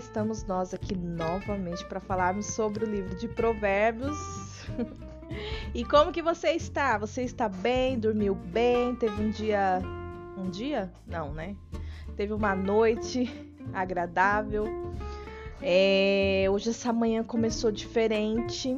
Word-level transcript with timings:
estamos 0.00 0.44
nós 0.44 0.72
aqui 0.72 0.96
novamente 0.96 1.84
para 1.84 2.00
falarmos 2.00 2.46
sobre 2.46 2.84
o 2.84 2.88
livro 2.88 3.14
de 3.16 3.28
Provérbios. 3.28 4.16
e 5.74 5.84
como 5.84 6.10
que 6.10 6.22
você 6.22 6.52
está? 6.52 6.96
Você 6.96 7.22
está 7.22 7.48
bem? 7.48 7.98
Dormiu 7.98 8.34
bem? 8.34 8.96
Teve 8.96 9.22
um 9.22 9.30
dia 9.30 9.78
um 10.36 10.48
dia? 10.48 10.90
Não, 11.06 11.34
né? 11.34 11.54
Teve 12.16 12.32
uma 12.32 12.54
noite 12.54 13.30
agradável. 13.74 14.64
É, 15.60 16.46
hoje 16.50 16.70
essa 16.70 16.92
manhã 16.92 17.22
começou 17.22 17.70
diferente. 17.70 18.74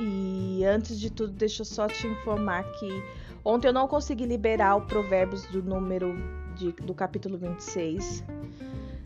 E 0.00 0.64
antes 0.64 0.98
de 0.98 1.10
tudo, 1.10 1.32
deixa 1.34 1.60
eu 1.60 1.66
só 1.66 1.86
te 1.86 2.06
informar 2.06 2.64
que 2.78 2.88
ontem 3.44 3.68
eu 3.68 3.72
não 3.72 3.86
consegui 3.86 4.24
liberar 4.24 4.76
o 4.76 4.86
Provérbios 4.86 5.44
do 5.46 5.62
número 5.62 6.14
de, 6.56 6.72
do 6.72 6.94
capítulo 6.94 7.36
26. 7.36 8.24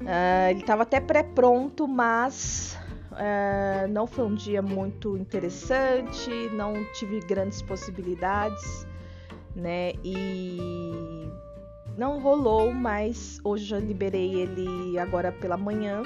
Uh, 0.03 0.51
ele 0.51 0.61
estava 0.61 0.83
até 0.83 1.01
pré-pronto, 1.01 1.87
mas 1.87 2.77
uh, 3.13 3.89
não 3.89 4.07
foi 4.07 4.25
um 4.25 4.35
dia 4.35 4.61
muito 4.61 5.17
interessante, 5.17 6.31
não 6.55 6.75
tive 6.95 7.21
grandes 7.21 7.63
possibilidades, 7.63 8.87
né? 9.55 9.93
E 10.05 11.31
não 11.97 12.21
rolou, 12.21 12.73
mas 12.73 13.39
hoje 13.45 13.65
já 13.65 13.79
liberei 13.79 14.41
ele 14.41 14.99
agora 14.99 15.31
pela 15.31 15.57
manhã. 15.57 16.03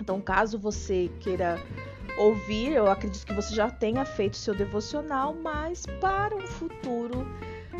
Então, 0.00 0.20
caso 0.20 0.58
você 0.58 1.10
queira 1.20 1.58
ouvir, 2.16 2.72
eu 2.72 2.90
acredito 2.90 3.26
que 3.26 3.34
você 3.34 3.54
já 3.54 3.70
tenha 3.70 4.04
feito 4.04 4.36
seu 4.36 4.54
devocional, 4.54 5.34
mas 5.34 5.84
para 6.00 6.36
um 6.36 6.46
futuro, 6.46 7.26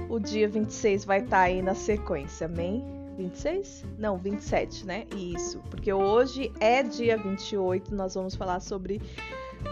o 0.08 0.18
dia 0.18 0.48
26 0.48 1.04
vai 1.04 1.20
estar 1.20 1.36
tá 1.36 1.42
aí 1.42 1.62
na 1.62 1.74
sequência, 1.74 2.46
amém? 2.46 2.99
26? 3.20 3.84
Não, 3.98 4.16
27, 4.16 4.86
né? 4.86 5.06
Isso, 5.14 5.58
porque 5.70 5.92
hoje 5.92 6.52
é 6.58 6.82
dia 6.82 7.18
28, 7.18 7.94
nós 7.94 8.14
vamos 8.14 8.34
falar 8.34 8.60
sobre 8.60 9.00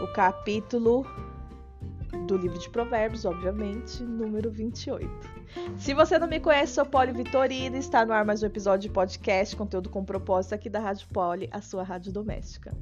o 0.03 0.13
capítulo 0.13 1.07
do 2.27 2.37
livro 2.37 2.59
de 2.59 2.69
Provérbios, 2.69 3.25
obviamente, 3.25 4.03
número 4.03 4.51
28. 4.51 5.09
Se 5.79 5.95
você 5.95 6.19
não 6.19 6.29
me 6.29 6.39
conhece, 6.39 6.75
sou 6.75 6.85
Poli 6.85 7.13
Vitorino 7.13 7.77
está 7.77 8.05
no 8.05 8.13
ar 8.13 8.25
mais 8.25 8.43
um 8.43 8.47
episódio 8.47 8.89
de 8.89 8.95
podcast, 8.95 9.57
conteúdo 9.57 9.89
com 9.89 10.05
propósito 10.05 10.55
aqui 10.55 10.69
da 10.69 10.79
Rádio 10.79 11.09
Poli, 11.09 11.49
a 11.51 11.63
sua 11.63 11.83
rádio 11.83 12.13
doméstica. 12.13 12.73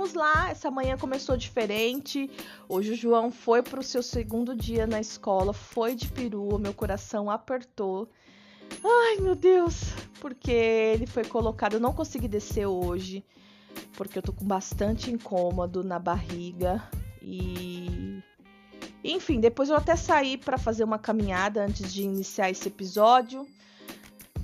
Vamos 0.00 0.14
lá, 0.14 0.48
essa 0.48 0.70
manhã 0.70 0.96
começou 0.96 1.36
diferente. 1.36 2.30
Hoje 2.66 2.92
o 2.92 2.96
João 2.96 3.30
foi 3.30 3.62
para 3.62 3.80
o 3.80 3.82
seu 3.82 4.02
segundo 4.02 4.56
dia 4.56 4.86
na 4.86 4.98
escola, 4.98 5.52
foi 5.52 5.94
de 5.94 6.08
perua, 6.08 6.58
meu 6.58 6.72
coração 6.72 7.30
apertou. 7.30 8.08
Ai 8.82 9.16
meu 9.20 9.34
Deus, 9.34 9.92
porque 10.18 10.50
ele 10.50 11.06
foi 11.06 11.22
colocado. 11.22 11.74
Eu 11.74 11.80
não 11.80 11.92
consegui 11.92 12.28
descer 12.28 12.64
hoje, 12.64 13.22
porque 13.92 14.16
eu 14.16 14.22
tô 14.22 14.32
com 14.32 14.46
bastante 14.46 15.10
incômodo 15.10 15.84
na 15.84 15.98
barriga 15.98 16.82
e. 17.20 18.22
Enfim, 19.04 19.38
depois 19.38 19.68
eu 19.68 19.76
até 19.76 19.96
saí 19.96 20.38
para 20.38 20.56
fazer 20.56 20.82
uma 20.82 20.98
caminhada 20.98 21.62
antes 21.62 21.92
de 21.92 22.04
iniciar 22.04 22.48
esse 22.48 22.68
episódio 22.68 23.46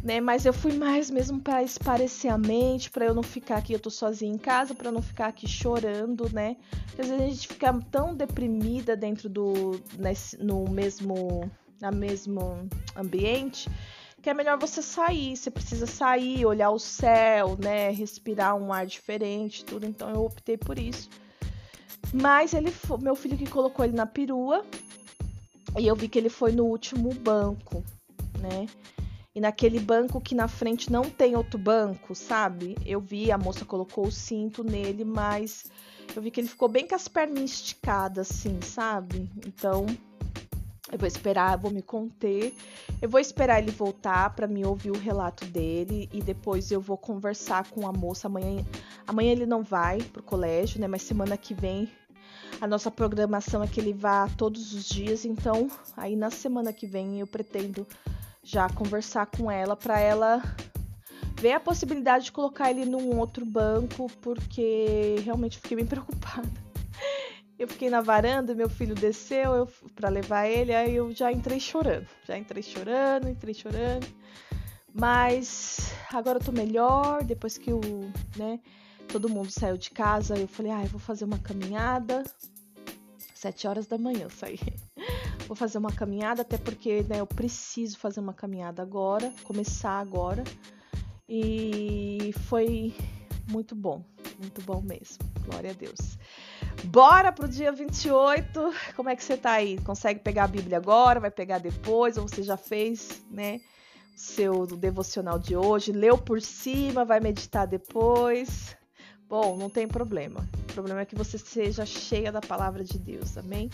né? 0.06 0.20
Mas 0.20 0.46
eu 0.46 0.52
fui 0.52 0.72
mais 0.72 1.10
mesmo 1.10 1.40
para 1.40 1.64
esparecer 1.64 2.30
a 2.30 2.38
mente, 2.38 2.88
para 2.90 3.04
eu 3.04 3.12
não 3.12 3.24
ficar 3.24 3.56
aqui, 3.56 3.72
eu 3.72 3.80
tô 3.80 3.90
sozinha 3.90 4.32
em 4.32 4.38
casa, 4.38 4.72
para 4.72 4.92
não 4.92 5.02
ficar 5.02 5.26
aqui 5.26 5.48
chorando, 5.48 6.30
né? 6.32 6.56
Às 6.96 7.08
vezes 7.08 7.12
a 7.12 7.28
gente 7.28 7.48
fica 7.48 7.72
tão 7.90 8.14
deprimida 8.14 8.96
dentro 8.96 9.28
do 9.28 9.80
nesse, 9.98 10.38
no 10.42 10.64
mesmo 10.70 11.50
na 11.80 11.90
mesmo 11.90 12.68
ambiente 12.94 13.68
que 14.22 14.30
é 14.30 14.34
melhor 14.34 14.58
você 14.58 14.82
sair, 14.82 15.36
você 15.36 15.52
precisa 15.52 15.86
sair, 15.86 16.44
olhar 16.44 16.70
o 16.70 16.80
céu, 16.80 17.56
né, 17.62 17.90
respirar 17.90 18.56
um 18.56 18.72
ar 18.72 18.84
diferente, 18.84 19.64
tudo. 19.64 19.86
Então 19.86 20.10
eu 20.10 20.24
optei 20.24 20.56
por 20.56 20.80
isso. 20.80 21.08
Mas 22.12 22.52
ele, 22.52 22.72
meu 23.00 23.14
filho 23.14 23.38
que 23.38 23.48
colocou 23.48 23.84
ele 23.84 23.94
na 23.94 24.04
perua, 24.04 24.64
e 25.78 25.86
eu 25.86 25.94
vi 25.94 26.08
que 26.08 26.18
ele 26.18 26.28
foi 26.28 26.50
no 26.50 26.64
último 26.64 27.14
banco, 27.14 27.84
né? 28.40 28.66
E 29.36 29.40
naquele 29.40 29.78
banco 29.78 30.18
que 30.18 30.34
na 30.34 30.48
frente 30.48 30.90
não 30.90 31.10
tem 31.10 31.36
outro 31.36 31.58
banco, 31.58 32.14
sabe? 32.14 32.74
Eu 32.86 32.98
vi, 32.98 33.30
a 33.30 33.36
moça 33.36 33.66
colocou 33.66 34.06
o 34.06 34.10
cinto 34.10 34.64
nele, 34.64 35.04
mas 35.04 35.66
eu 36.14 36.22
vi 36.22 36.30
que 36.30 36.40
ele 36.40 36.48
ficou 36.48 36.70
bem 36.70 36.88
com 36.88 36.94
as 36.94 37.06
pernas 37.06 37.42
esticadas, 37.42 38.30
assim, 38.30 38.58
sabe? 38.62 39.30
Então, 39.46 39.84
eu 40.90 40.98
vou 40.98 41.06
esperar, 41.06 41.58
vou 41.58 41.70
me 41.70 41.82
conter. 41.82 42.54
Eu 43.02 43.10
vou 43.10 43.20
esperar 43.20 43.60
ele 43.60 43.70
voltar 43.70 44.30
para 44.30 44.46
me 44.46 44.64
ouvir 44.64 44.90
o 44.90 44.98
relato 44.98 45.44
dele 45.44 46.08
e 46.14 46.22
depois 46.22 46.70
eu 46.70 46.80
vou 46.80 46.96
conversar 46.96 47.68
com 47.68 47.86
a 47.86 47.92
moça. 47.92 48.28
Amanhã, 48.28 48.64
amanhã 49.06 49.32
ele 49.32 49.44
não 49.44 49.62
vai 49.62 49.98
pro 49.98 50.22
colégio, 50.22 50.80
né? 50.80 50.88
Mas 50.88 51.02
semana 51.02 51.36
que 51.36 51.52
vem 51.52 51.90
a 52.58 52.66
nossa 52.66 52.90
programação 52.90 53.62
é 53.62 53.66
que 53.66 53.78
ele 53.78 53.92
vá 53.92 54.30
todos 54.38 54.72
os 54.72 54.86
dias. 54.86 55.26
Então, 55.26 55.70
aí 55.94 56.16
na 56.16 56.30
semana 56.30 56.72
que 56.72 56.86
vem 56.86 57.20
eu 57.20 57.26
pretendo 57.26 57.86
já 58.46 58.68
conversar 58.68 59.26
com 59.26 59.50
ela 59.50 59.76
para 59.76 59.98
ela 59.98 60.40
ver 61.40 61.52
a 61.52 61.60
possibilidade 61.60 62.26
de 62.26 62.32
colocar 62.32 62.70
ele 62.70 62.84
num 62.84 63.18
outro 63.18 63.44
banco, 63.44 64.08
porque 64.22 65.16
realmente 65.24 65.58
fiquei 65.58 65.78
bem 65.78 65.84
preocupada. 65.86 66.48
Eu 67.58 67.66
fiquei 67.66 67.90
na 67.90 68.00
varanda, 68.00 68.54
meu 68.54 68.68
filho 68.70 68.94
desceu 68.94 69.66
para 69.96 70.08
levar 70.08 70.46
ele, 70.46 70.72
aí 70.72 70.94
eu 70.94 71.10
já 71.12 71.32
entrei 71.32 71.58
chorando. 71.58 72.06
Já 72.24 72.38
entrei 72.38 72.62
chorando, 72.62 73.28
entrei 73.28 73.52
chorando. 73.52 74.06
Mas 74.94 75.92
agora 76.12 76.38
eu 76.38 76.44
tô 76.44 76.52
melhor, 76.52 77.24
depois 77.24 77.58
que 77.58 77.72
o, 77.72 77.80
né, 78.36 78.60
todo 79.08 79.28
mundo 79.28 79.50
saiu 79.50 79.76
de 79.76 79.90
casa, 79.90 80.38
eu 80.38 80.46
falei, 80.46 80.70
ah, 80.70 80.82
eu 80.84 80.88
vou 80.88 81.00
fazer 81.00 81.24
uma 81.24 81.38
caminhada. 81.38 82.22
Sete 83.34 83.66
horas 83.66 83.86
da 83.86 83.98
manhã 83.98 84.22
eu 84.22 84.30
saí. 84.30 84.60
Vou 85.46 85.56
fazer 85.56 85.78
uma 85.78 85.92
caminhada, 85.92 86.42
até 86.42 86.58
porque 86.58 87.02
né, 87.08 87.20
eu 87.20 87.26
preciso 87.26 87.98
fazer 87.98 88.20
uma 88.20 88.34
caminhada 88.34 88.82
agora, 88.82 89.32
começar 89.44 90.00
agora. 90.00 90.42
E 91.28 92.32
foi 92.48 92.94
muito 93.48 93.74
bom, 93.74 94.04
muito 94.38 94.60
bom 94.62 94.80
mesmo. 94.80 95.18
Glória 95.44 95.70
a 95.70 95.74
Deus. 95.74 96.18
Bora 96.84 97.32
pro 97.32 97.48
dia 97.48 97.72
28. 97.72 98.72
Como 98.94 99.08
é 99.08 99.16
que 99.16 99.22
você 99.22 99.36
tá 99.36 99.52
aí? 99.52 99.78
Consegue 99.82 100.20
pegar 100.20 100.44
a 100.44 100.48
Bíblia 100.48 100.76
agora? 100.76 101.20
Vai 101.20 101.30
pegar 101.30 101.58
depois? 101.58 102.16
Ou 102.16 102.28
você 102.28 102.42
já 102.42 102.56
fez, 102.56 103.22
né? 103.30 103.60
O 104.14 104.18
seu 104.18 104.66
devocional 104.66 105.38
de 105.38 105.56
hoje? 105.56 105.92
Leu 105.92 106.18
por 106.18 106.40
cima, 106.40 107.04
vai 107.04 107.20
meditar 107.20 107.66
depois? 107.66 108.76
Bom, 109.28 109.56
não 109.56 109.68
tem 109.68 109.88
problema. 109.88 110.48
O 110.70 110.72
problema 110.72 111.00
é 111.00 111.04
que 111.04 111.16
você 111.16 111.36
seja 111.38 111.84
cheia 111.84 112.30
da 112.30 112.40
palavra 112.40 112.84
de 112.84 112.98
Deus, 112.98 113.36
amém? 113.36 113.70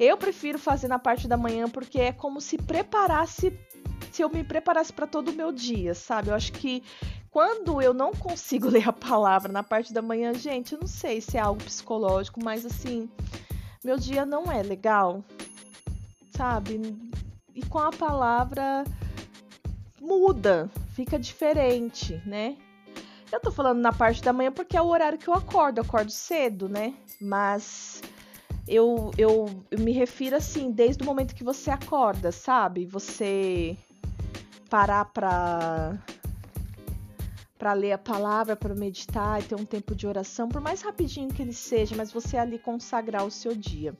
Eu 0.00 0.16
prefiro 0.16 0.58
fazer 0.58 0.88
na 0.88 0.98
parte 0.98 1.28
da 1.28 1.36
manhã 1.36 1.68
porque 1.68 2.00
é 2.00 2.10
como 2.10 2.40
se 2.40 2.56
preparasse, 2.56 3.52
se 4.10 4.22
eu 4.22 4.30
me 4.30 4.42
preparasse 4.42 4.90
para 4.90 5.06
todo 5.06 5.28
o 5.28 5.34
meu 5.34 5.52
dia, 5.52 5.94
sabe? 5.94 6.30
Eu 6.30 6.34
acho 6.34 6.54
que 6.54 6.82
quando 7.30 7.82
eu 7.82 7.92
não 7.92 8.10
consigo 8.12 8.66
ler 8.72 8.88
a 8.88 8.94
palavra 8.94 9.52
na 9.52 9.62
parte 9.62 9.92
da 9.92 10.00
manhã, 10.00 10.32
gente, 10.32 10.72
eu 10.72 10.80
não 10.80 10.86
sei 10.86 11.20
se 11.20 11.36
é 11.36 11.40
algo 11.40 11.62
psicológico, 11.62 12.42
mas 12.42 12.64
assim, 12.64 13.10
meu 13.84 13.98
dia 13.98 14.24
não 14.24 14.50
é 14.50 14.62
legal, 14.62 15.22
sabe? 16.34 16.80
E 17.54 17.62
com 17.66 17.78
a 17.78 17.90
palavra 17.90 18.84
muda, 20.00 20.70
fica 20.94 21.18
diferente, 21.18 22.22
né? 22.24 22.56
Eu 23.30 23.38
tô 23.38 23.52
falando 23.52 23.80
na 23.80 23.92
parte 23.92 24.22
da 24.22 24.32
manhã 24.32 24.50
porque 24.50 24.78
é 24.78 24.80
o 24.80 24.88
horário 24.88 25.18
que 25.18 25.28
eu 25.28 25.34
acordo, 25.34 25.76
eu 25.76 25.84
acordo 25.84 26.10
cedo, 26.10 26.70
né? 26.70 26.94
Mas 27.20 28.00
eu, 28.70 29.10
eu, 29.18 29.46
me 29.76 29.90
refiro 29.90 30.36
assim, 30.36 30.70
desde 30.70 31.02
o 31.02 31.06
momento 31.06 31.34
que 31.34 31.42
você 31.42 31.70
acorda, 31.70 32.30
sabe? 32.30 32.86
Você 32.86 33.76
parar 34.70 35.06
pra 35.06 35.98
para 37.58 37.74
ler 37.74 37.92
a 37.92 37.98
palavra, 37.98 38.56
para 38.56 38.74
meditar 38.74 39.42
ter 39.42 39.54
um 39.54 39.66
tempo 39.66 39.94
de 39.94 40.06
oração, 40.06 40.48
por 40.48 40.62
mais 40.62 40.80
rapidinho 40.80 41.28
que 41.28 41.42
ele 41.42 41.52
seja, 41.52 41.94
mas 41.94 42.10
você 42.10 42.38
ali 42.38 42.58
consagrar 42.58 43.22
o 43.26 43.30
seu 43.30 43.54
dia. 43.54 43.94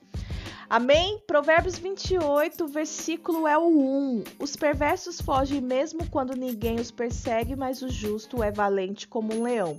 Amém? 0.70 1.20
Provérbios 1.26 1.76
28, 1.76 2.66
versículo 2.68 3.46
é 3.46 3.58
o 3.58 3.68
1. 3.68 4.24
Os 4.38 4.56
perversos 4.56 5.20
fogem 5.20 5.60
mesmo 5.60 6.08
quando 6.08 6.34
ninguém 6.34 6.80
os 6.80 6.90
persegue, 6.90 7.54
mas 7.54 7.82
o 7.82 7.88
justo 7.90 8.42
é 8.42 8.50
valente 8.50 9.06
como 9.06 9.34
um 9.34 9.42
leão. 9.42 9.76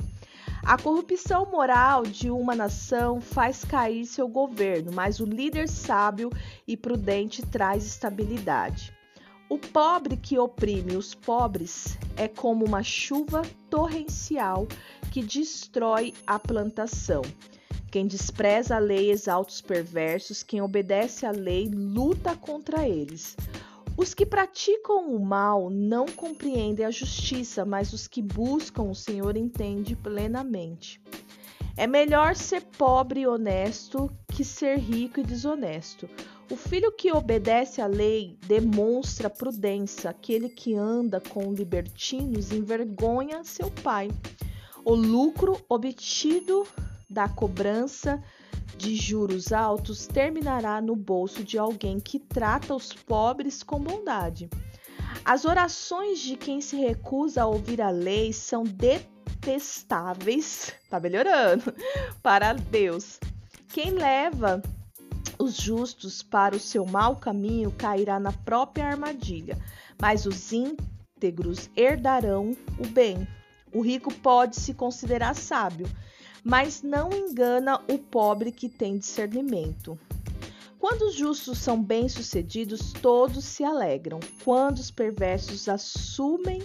A 0.64 0.78
corrupção 0.78 1.48
moral 1.52 2.04
de 2.04 2.30
uma 2.30 2.56
nação 2.56 3.20
faz 3.20 3.66
cair 3.66 4.06
seu 4.06 4.28
governo, 4.28 4.92
mas 4.94 5.20
o 5.20 5.26
líder 5.26 5.68
sábio 5.68 6.30
e 6.68 6.78
prudente 6.78 7.42
traz 7.42 7.86
estabilidade. 7.86 8.94
O 9.50 9.58
pobre 9.58 10.16
que 10.16 10.38
oprime 10.38 10.96
os 10.96 11.16
pobres 11.16 11.98
é 12.16 12.28
como 12.28 12.64
uma 12.64 12.84
chuva 12.84 13.42
torrencial 13.70 14.68
que 15.12 15.22
destrói 15.24 16.14
a 16.26 16.40
plantação. 16.40 17.24
Quem 17.92 18.08
despreza 18.08 18.78
a 18.78 18.80
lei 18.80 19.12
exalta 19.12 19.52
os 19.52 19.62
perversos, 19.62 20.44
quem 20.44 20.62
obedece 20.62 21.26
à 21.26 21.32
lei 21.32 21.70
luta 21.70 22.36
contra 22.36 22.88
eles. 22.88 23.36
Os 24.02 24.16
que 24.16 24.26
praticam 24.26 25.16
o 25.16 25.20
mal 25.24 25.70
não 25.70 26.08
compreendem 26.08 26.84
a 26.84 26.90
justiça, 26.90 27.64
mas 27.64 27.94
os 27.94 28.08
que 28.08 28.20
buscam 28.20 28.90
o 28.90 28.96
Senhor 28.96 29.38
entendem 29.38 29.96
plenamente. 29.96 31.00
É 31.78 31.86
melhor 31.86 32.36
ser 32.36 32.64
pobre 32.80 33.20
e 33.20 33.28
honesto 33.28 34.12
que 34.28 34.44
ser 34.44 34.80
rico 34.80 35.20
e 35.20 35.24
desonesto. 35.24 36.10
O 36.50 36.56
filho 36.56 36.92
que 36.92 37.12
obedece 37.12 37.80
à 37.80 37.86
lei 37.86 38.40
demonstra 38.48 39.30
prudência, 39.30 40.10
aquele 40.10 40.50
que 40.50 40.74
anda 40.74 41.22
com 41.22 41.54
libertinos 41.54 42.52
envergonha 42.52 43.44
seu 43.44 43.70
pai. 43.70 44.10
O 44.84 44.96
lucro 44.96 45.64
obtido 45.70 46.66
da 47.08 47.30
cobrança 47.30 48.20
de 48.82 48.96
juros 48.96 49.54
altos 49.54 50.08
terminará 50.08 50.82
no 50.82 50.96
bolso 50.96 51.44
de 51.44 51.58
alguém 51.58 52.00
que 52.00 52.18
trata 52.18 52.74
os 52.74 52.92
pobres 52.92 53.62
com 53.62 53.80
bondade. 53.80 54.50
As 55.24 55.46
orações 55.46 56.20
de 56.20 56.36
quem 56.36 56.60
se 56.62 56.76
recusa 56.76 57.44
a 57.44 57.46
ouvir 57.46 57.80
a 57.80 57.92
lei 57.92 58.34
são 58.34 58.64
detestáveis, 58.64 60.74
tá 60.90 61.00
melhorando, 61.00 61.72
para 62.24 62.54
Deus. 62.54 63.20
Quem 63.68 63.92
leva 63.92 64.62
os 65.38 65.56
justos 65.56 66.24
para 66.24 66.56
o 66.56 66.60
seu 66.60 66.84
mau 66.84 67.16
caminho 67.16 67.72
cairá 67.72 68.20
na 68.20 68.32
própria 68.32 68.88
armadilha, 68.88 69.60
mas 70.02 70.26
os 70.26 70.52
íntegros 70.52 71.70
herdarão 71.76 72.58
o 72.80 72.88
bem. 72.88 73.28
O 73.72 73.82
rico 73.82 74.12
pode 74.12 74.56
se 74.56 74.74
considerar 74.74 75.36
sábio, 75.36 75.88
mas 76.44 76.82
não 76.82 77.12
engana 77.12 77.80
o 77.90 77.98
pobre 77.98 78.52
que 78.52 78.68
tem 78.70 78.98
discernimento. 78.98 80.00
Quando 80.80 81.04
os 81.04 81.14
justos 81.14 81.60
são 81.60 81.82
bem-sucedidos, 81.82 82.92
todos 82.92 83.46
se 83.46 83.64
alegram. 83.64 84.20
Quando 84.44 84.80
os 84.80 84.90
perversos 84.90 85.70
assumem 85.70 86.62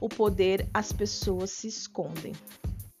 o 0.00 0.08
poder, 0.08 0.68
as 0.74 0.92
pessoas 0.92 1.50
se 1.50 1.68
escondem. 1.68 2.32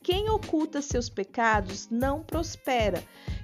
Quem 0.02 0.30
oculta 0.30 0.80
seus 0.80 1.08
pecados 1.08 1.88
não 1.90 2.22
prospera. 2.22 3.02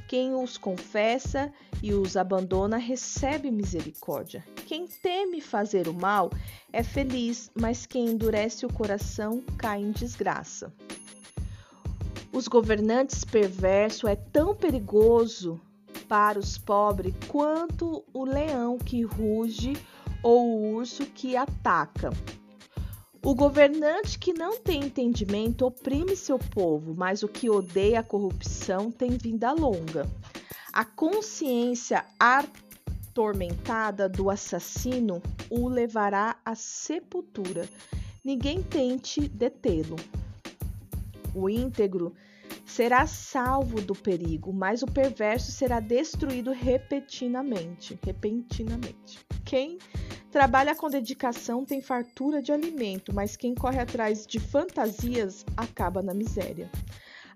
Quem 0.09 0.35
os 0.35 0.57
confessa 0.57 1.53
e 1.83 1.93
os 1.93 2.17
abandona 2.17 2.77
recebe 2.77 3.51
misericórdia. 3.51 4.45
Quem 4.67 4.87
teme 4.87 5.41
fazer 5.41 5.89
o 5.89 5.95
mal 5.95 6.31
é 6.73 6.83
feliz, 6.83 7.51
mas 7.55 7.87
quem 7.87 8.07
endurece 8.07 8.65
o 8.65 8.73
coração 8.73 9.43
cai 9.59 9.83
em 9.83 9.91
desgraça. 9.91 10.73
Os 12.37 12.49
governantes 12.49 13.25
perversos 13.25 14.11
é 14.11 14.15
tão 14.15 14.55
perigoso 14.55 15.59
para 16.07 16.39
os 16.39 16.59
pobres 16.59 17.15
quanto 17.29 18.05
o 18.13 18.27
leão 18.27 18.77
que 18.77 19.01
ruge 19.01 19.73
ou 20.23 20.47
o 20.47 20.75
urso 20.75 21.07
que 21.07 21.35
ataca. 21.35 22.11
O 23.25 23.35
governante 23.35 24.19
que 24.19 24.35
não 24.35 24.59
tem 24.59 24.85
entendimento 24.85 25.65
oprime 25.65 26.15
seu 26.15 26.39
povo, 26.39 26.95
mas 26.95 27.23
o 27.23 27.29
que 27.29 27.49
odeia 27.49 28.01
a 28.01 28.03
corrupção 28.03 28.91
tem 28.91 29.13
vida 29.13 29.53
longa. 29.53 30.07
A 30.75 30.85
consciência 30.85 32.05
atormentada 32.21 34.11
do 34.11 34.29
assassino 34.29 35.23
o 35.49 35.71
levará 35.71 36.37
à 36.45 36.55
sepultura. 36.55 37.67
Ninguém 38.23 38.63
tente 38.63 39.27
detê-lo. 39.27 39.97
O 41.37 41.51
íntegro 41.51 42.15
será 42.65 43.07
salvo 43.07 43.83
do 43.83 43.95
perigo, 43.95 44.55
mas 44.55 44.83
o 44.83 44.87
perverso 44.87 45.53
será 45.53 45.81
destruído 45.81 46.51
repentinamente. 46.51 47.99
Repentinamente. 48.03 49.21
Quem 49.45 49.77
trabalha 50.31 50.75
com 50.75 50.89
dedicação 50.89 51.63
tem 51.63 51.83
fartura 51.83 52.41
de 52.41 52.53
alimento, 52.53 53.15
mas 53.15 53.37
quem 53.37 53.55
corre 53.55 53.79
atrás 53.79 54.27
de 54.27 54.41
fantasias 54.41 55.45
acaba 55.55 56.01
na 56.01 56.15
miséria. 56.15 56.71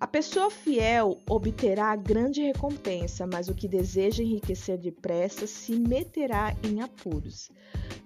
A 0.01 0.07
pessoa 0.07 0.51
fiel 0.51 1.21
obterá 1.29 1.95
grande 1.95 2.41
recompensa, 2.41 3.27
mas 3.27 3.49
o 3.49 3.55
que 3.55 3.69
deseja 3.69 4.23
enriquecer 4.23 4.79
depressa 4.79 5.47
se 5.47 5.73
meterá 5.79 6.57
em 6.65 6.81
apuros. 6.81 7.51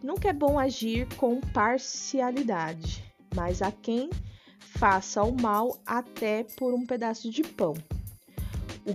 Nunca 0.03 0.31
é 0.31 0.33
bom 0.33 0.59
agir 0.59 1.07
com 1.15 1.41
parcialidade, 1.41 3.05
mas 3.33 3.63
a 3.63 3.71
quem 3.71 4.11
faça 4.65 5.23
o 5.23 5.33
mal 5.33 5.79
até 5.87 6.45
por 6.57 6.75
um 6.75 6.85
pedaço 6.85 7.31
de 7.31 7.43
pão. 7.43 7.75
O, 8.85 8.91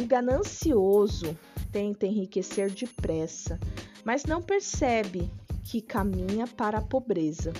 o 0.00 0.06
ganancioso 0.06 1.36
tenta 1.72 2.06
enriquecer 2.06 2.70
depressa, 2.70 3.58
mas 4.04 4.24
não 4.24 4.42
percebe 4.42 5.30
que 5.64 5.80
caminha 5.80 6.46
para 6.46 6.78
a 6.78 6.82
pobreza. 6.82 7.52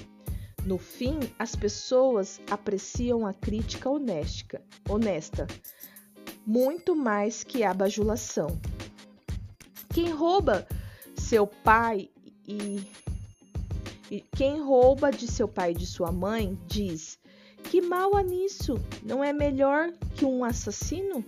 No 0.64 0.78
fim, 0.78 1.18
as 1.38 1.54
pessoas 1.54 2.40
apreciam 2.50 3.26
a 3.26 3.32
crítica 3.32 3.88
honesta, 3.88 4.60
honesta 4.88 5.46
muito 6.46 6.94
mais 6.94 7.42
que 7.42 7.64
a 7.64 7.74
bajulação. 7.74 8.58
Quem 9.92 10.10
rouba 10.10 10.66
seu 11.16 11.46
pai 11.46 12.08
e 12.46 12.82
quem 14.36 14.60
rouba 14.60 15.10
de 15.10 15.26
seu 15.26 15.48
pai 15.48 15.72
e 15.72 15.74
de 15.74 15.86
sua 15.86 16.12
mãe 16.12 16.58
diz: 16.66 17.18
Que 17.64 17.80
mal 17.80 18.14
há 18.16 18.22
nisso? 18.22 18.74
Não 19.02 19.22
é 19.22 19.32
melhor 19.32 19.92
que 20.14 20.24
um 20.24 20.44
assassino? 20.44 21.24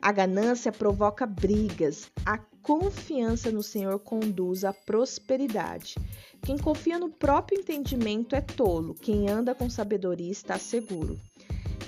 A 0.00 0.12
ganância 0.12 0.70
provoca 0.70 1.26
brigas, 1.26 2.10
a 2.24 2.38
confiança 2.62 3.50
no 3.50 3.62
Senhor 3.62 3.98
conduz 3.98 4.64
à 4.64 4.72
prosperidade. 4.72 5.96
Quem 6.42 6.56
confia 6.56 6.98
no 6.98 7.10
próprio 7.10 7.58
entendimento 7.58 8.36
é 8.36 8.40
tolo, 8.40 8.94
quem 8.94 9.28
anda 9.28 9.54
com 9.54 9.68
sabedoria 9.68 10.30
está 10.30 10.58
seguro. 10.58 11.18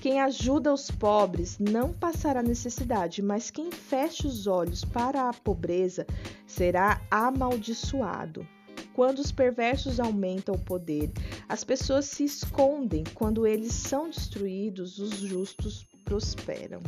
Quem 0.00 0.20
ajuda 0.20 0.72
os 0.72 0.90
pobres 0.90 1.58
não 1.58 1.92
passará 1.92 2.42
necessidade, 2.42 3.20
mas 3.20 3.50
quem 3.50 3.70
fecha 3.70 4.26
os 4.26 4.46
olhos 4.46 4.84
para 4.84 5.28
a 5.28 5.34
pobreza 5.34 6.06
será 6.46 7.02
amaldiçoado. 7.10 8.46
Quando 8.94 9.20
os 9.20 9.30
perversos 9.30 10.00
aumentam 10.00 10.54
o 10.54 10.58
poder, 10.58 11.10
as 11.48 11.64
pessoas 11.64 12.06
se 12.06 12.24
escondem. 12.24 13.04
Quando 13.14 13.46
eles 13.46 13.72
são 13.72 14.10
destruídos, 14.10 14.98
os 14.98 15.18
justos 15.18 15.86
prosperam. 16.04 16.82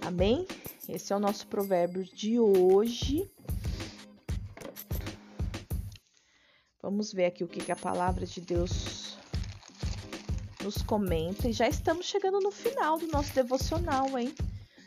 Amém? 0.00 0.46
Esse 0.88 1.12
é 1.12 1.16
o 1.16 1.20
nosso 1.20 1.46
provérbio 1.46 2.04
de 2.04 2.40
hoje. 2.40 3.30
Vamos 6.80 7.12
ver 7.12 7.26
aqui 7.26 7.44
o 7.44 7.48
que, 7.48 7.60
que 7.60 7.72
a 7.72 7.76
palavra 7.76 8.24
de 8.24 8.40
Deus 8.40 9.18
nos 10.64 10.82
comenta. 10.82 11.48
E 11.48 11.52
já 11.52 11.68
estamos 11.68 12.06
chegando 12.06 12.40
no 12.40 12.50
final 12.50 12.98
do 12.98 13.06
nosso 13.08 13.34
devocional, 13.34 14.18
hein? 14.18 14.34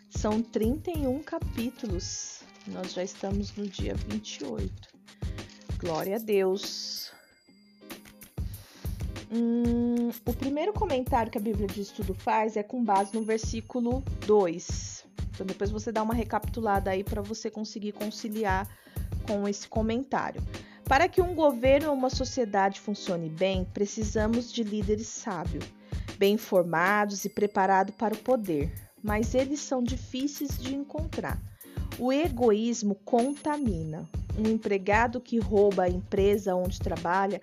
São 0.10 0.42
31 0.42 1.22
capítulos. 1.22 2.42
Nós 2.68 2.94
já 2.94 3.04
estamos 3.04 3.56
no 3.56 3.68
dia 3.68 3.94
28. 3.96 4.91
Glória 5.82 6.18
a 6.18 6.20
Deus. 6.20 7.12
Hum, 9.32 10.12
o 10.24 10.34
primeiro 10.34 10.74
comentário 10.74 11.32
que 11.32 11.40
a 11.40 11.42
Bíblia 11.42 11.68
de 11.68 11.82
Estudo 11.82 12.14
faz 12.14 12.56
é 12.56 12.62
com 12.62 12.84
base 12.84 13.16
no 13.16 13.24
versículo 13.24 14.04
2. 14.28 15.04
Então, 15.34 15.44
depois 15.44 15.72
você 15.72 15.92
dá 15.92 16.04
uma 16.04 16.14
recapitulada 16.14 16.92
aí 16.92 17.04
para 17.04 17.24
você 17.24 17.50
conseguir 17.50 17.94
conciliar 17.94 18.68
com 19.26 19.48
esse 19.48 19.68
comentário. 19.68 20.40
Para 20.84 21.10
que 21.10 21.20
um 21.20 21.34
governo 21.34 21.90
ou 21.90 21.96
uma 21.96 22.12
sociedade 22.12 22.80
funcione 22.80 23.28
bem, 23.28 23.66
precisamos 23.66 24.54
de 24.54 24.62
líderes 24.62 25.08
sábios, 25.08 25.66
bem 26.16 26.36
informados 26.36 27.26
e 27.26 27.30
preparados 27.30 27.96
para 27.96 28.14
o 28.14 28.18
poder, 28.20 28.72
mas 29.02 29.34
eles 29.34 29.62
são 29.62 29.82
difíceis 29.82 30.60
de 30.60 30.76
encontrar. 30.76 31.42
O 31.98 32.14
egoísmo 32.14 32.94
contamina. 33.04 34.08
Um 34.38 34.48
empregado 34.48 35.20
que 35.20 35.40
rouba 35.40 35.84
a 35.84 35.90
empresa 35.90 36.56
onde 36.56 36.80
trabalha 36.80 37.42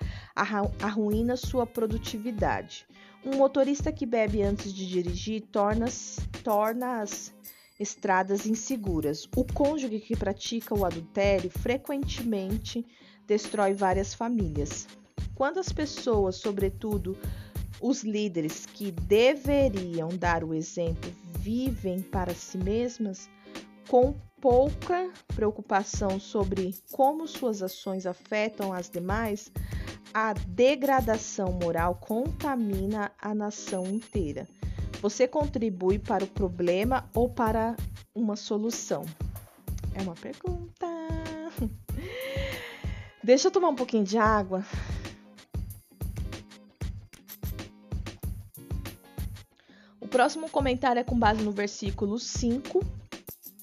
arruína 0.80 1.36
sua 1.36 1.66
produtividade. 1.66 2.86
Um 3.24 3.36
motorista 3.36 3.92
que 3.92 4.06
bebe 4.06 4.42
antes 4.42 4.72
de 4.72 4.88
dirigir 4.88 5.42
torna, 5.52 5.86
torna 6.42 7.00
as 7.00 7.34
estradas 7.78 8.46
inseguras. 8.46 9.28
O 9.36 9.44
cônjuge 9.44 10.00
que 10.00 10.16
pratica 10.16 10.74
o 10.74 10.84
adultério 10.84 11.50
frequentemente 11.50 12.84
destrói 13.26 13.74
várias 13.74 14.14
famílias. 14.14 14.88
Quando 15.34 15.60
as 15.60 15.72
pessoas, 15.72 16.36
sobretudo 16.36 17.16
os 17.80 18.02
líderes 18.02 18.66
que 18.66 18.90
deveriam 18.90 20.08
dar 20.08 20.42
o 20.42 20.52
exemplo, 20.52 21.12
vivem 21.38 22.00
para 22.00 22.34
si 22.34 22.58
mesmas, 22.58 23.30
com 23.88 24.14
pouca 24.40 25.10
preocupação 25.34 26.18
sobre 26.20 26.74
como 26.92 27.26
suas 27.26 27.62
ações 27.62 28.06
afetam 28.06 28.72
as 28.72 28.88
demais, 28.88 29.50
a 30.12 30.32
degradação 30.32 31.52
moral 31.52 31.96
contamina 31.96 33.12
a 33.20 33.34
nação 33.34 33.86
inteira. 33.86 34.46
Você 35.00 35.28
contribui 35.28 35.98
para 35.98 36.24
o 36.24 36.28
problema 36.28 37.08
ou 37.14 37.28
para 37.28 37.76
uma 38.14 38.36
solução? 38.36 39.04
É 39.94 40.02
uma 40.02 40.14
pergunta. 40.14 40.86
Deixa 43.22 43.48
eu 43.48 43.52
tomar 43.52 43.68
um 43.68 43.76
pouquinho 43.76 44.04
de 44.04 44.18
água. 44.18 44.64
O 50.00 50.08
próximo 50.08 50.48
comentário 50.48 51.00
é 51.00 51.04
com 51.04 51.18
base 51.18 51.42
no 51.42 51.52
versículo 51.52 52.18
5. 52.18 52.80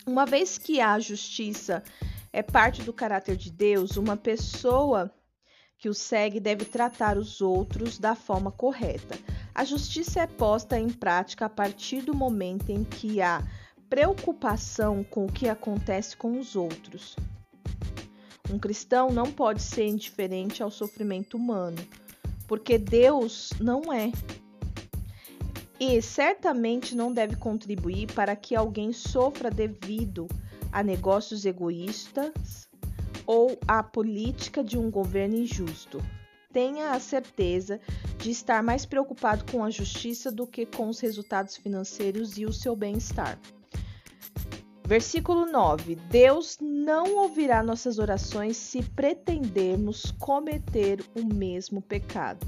Uma 0.08 0.26
vez 0.26 0.58
que 0.58 0.80
a 0.80 1.00
justiça 1.00 1.84
é 2.32 2.44
parte 2.44 2.84
do 2.84 2.94
caráter 2.94 3.36
de 3.36 3.52
Deus, 3.52 3.98
uma 3.98 4.16
pessoa 4.16 5.12
que 5.80 5.90
o 5.90 5.94
segue 5.94 6.40
deve 6.40 6.64
tratar 6.64 7.18
os 7.18 7.42
outros 7.42 7.98
da 7.98 8.16
forma 8.16 8.52
correta. 8.52 9.18
A 9.54 9.64
justiça 9.64 10.22
é 10.22 10.28
posta 10.28 10.80
em 10.80 10.90
prática 10.90 11.46
a 11.46 11.50
partir 11.50 12.02
do 12.02 12.14
momento 12.14 12.70
em 12.70 12.84
que 12.84 13.22
há 13.22 13.44
preocupação 13.90 15.04
com 15.04 15.26
o 15.26 15.32
que 15.32 15.48
acontece 15.50 16.16
com 16.16 16.40
os 16.40 16.56
outros. 16.56 17.16
Um 18.52 18.60
cristão 18.60 19.10
não 19.10 19.32
pode 19.32 19.62
ser 19.62 19.88
indiferente 19.88 20.62
ao 20.62 20.70
sofrimento 20.70 21.36
humano, 21.36 21.78
porque 22.48 22.78
Deus 22.78 23.52
não 23.60 23.92
é 23.92 24.12
e 25.80 26.02
certamente 26.02 26.96
não 26.96 27.12
deve 27.12 27.36
contribuir 27.36 28.12
para 28.14 28.36
que 28.36 28.56
alguém 28.56 28.94
sofra 28.94 29.50
devido 29.50 30.28
a 30.72 30.82
negócios 30.82 31.46
egoístas 31.46 32.68
ou 33.26 33.58
à 33.68 33.82
política 33.82 34.64
de 34.64 34.78
um 34.78 34.90
governo 34.90 35.36
injusto. 35.36 36.00
Tenha 36.52 36.92
a 36.92 37.00
certeza 37.00 37.82
de 38.18 38.32
estar 38.32 38.64
mais 38.64 38.86
preocupado 38.86 39.44
com 39.52 39.64
a 39.64 39.70
justiça 39.70 40.32
do 40.32 40.48
que 40.48 40.66
com 40.66 40.88
os 40.88 41.00
resultados 41.00 41.58
financeiros 41.58 42.38
e 42.38 42.46
o 42.46 42.54
seu 42.54 42.76
bem-estar. 42.76 43.38
Versículo 44.86 45.46
9: 45.46 45.96
Deus 45.96 46.58
não 46.62 47.18
ouvirá 47.18 47.64
nossas 47.64 47.98
orações 47.98 48.56
se 48.56 48.84
pretendermos 48.84 50.12
cometer 50.20 51.04
o 51.16 51.26
mesmo 51.26 51.82
pecado. 51.82 52.48